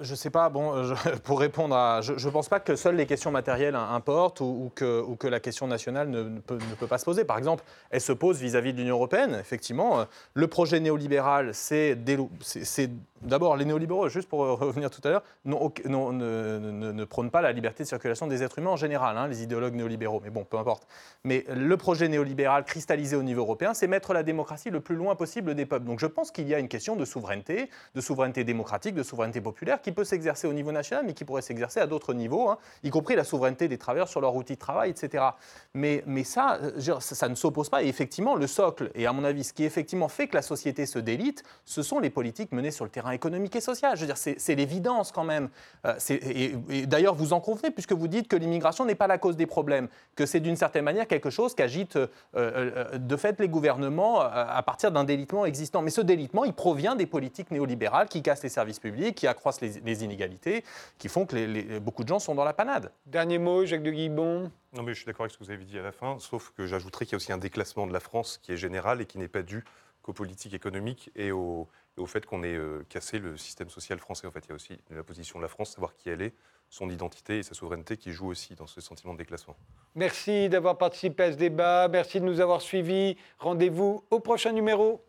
[0.00, 0.48] je sais pas.
[0.48, 0.94] Bon, euh,
[1.24, 5.26] pour répondre à, je ne pense pas que seules les questions matérielles importent ou, que,
[5.28, 7.24] la question nationale ne, ne peut, ne pas se poser.
[7.24, 9.36] Par exemple, elle se pose vis-à-vis de l'Union européenne.
[9.40, 11.96] Effectivement, euh, le projet néolibéral, c'est
[13.22, 14.08] d'abord les néolibéraux.
[14.08, 17.88] Juste pour euh, revenir tout à l'heure, ne, ne- ne prônent pas la liberté de
[17.88, 19.16] circulation des êtres humains en général.
[19.18, 20.20] hein, les idéologues néolibéraux.
[20.24, 20.86] Mais bon, peu importe.
[21.24, 25.14] Mais le projet néolibéral cristallisé au niveau européen, c'est mettre la démocratie le plus loin
[25.14, 25.86] possible des peuples.
[25.86, 29.40] Donc je pense qu'il y a une question de souveraineté, de souveraineté démocratique, de souveraineté
[29.40, 32.58] populaire qui peut s'exercer au niveau national, mais qui pourrait s'exercer à d'autres niveaux, hein,
[32.82, 35.24] y compris la souveraineté des travailleurs sur leur outil de travail, etc.
[35.74, 37.82] Mais, mais ça, euh, ça, ça ne s'oppose pas.
[37.82, 40.86] Et effectivement, le socle, et à mon avis, ce qui effectivement fait que la société
[40.86, 43.96] se délite, ce sont les politiques menées sur le terrain économique et social.
[43.96, 45.48] Je veux dire, c'est l'évidence quand même.
[45.86, 49.36] Euh, et d'ailleurs, vous en convenez, puisque vous dites que l'immigration n'est pas la cause
[49.36, 51.98] des problèmes, que c'est d'une certaine manière quelque chose qu'agitent
[52.36, 55.82] euh, de fait les gouvernements à partir d'un délitement existant.
[55.82, 59.60] Mais ce délitement, il provient des politiques néolibérales qui cassent les services publics, qui accroissent
[59.60, 60.64] les, les inégalités,
[60.98, 62.92] qui font que les- les- beaucoup de gens sont dans la panade.
[63.06, 64.50] Dernier mot, Jacques de Guibon.
[64.72, 66.50] Non, mais je suis d'accord avec ce que vous avez dit à la fin, sauf
[66.56, 69.06] que j'ajouterais qu'il y a aussi un déclassement de la France qui est général et
[69.06, 69.64] qui n'est pas dû
[70.02, 71.68] qu'aux politiques économiques et au,
[71.98, 74.26] et au fait qu'on ait euh, cassé le système social français.
[74.26, 76.32] En fait, il y a aussi la position de la France, savoir qui elle est,
[76.70, 79.56] son identité et sa souveraineté qui joue aussi dans ce sentiment de déclassement.
[79.96, 81.88] Merci d'avoir participé à ce débat.
[81.88, 83.16] Merci de nous avoir suivis.
[83.40, 85.04] Rendez-vous au prochain numéro.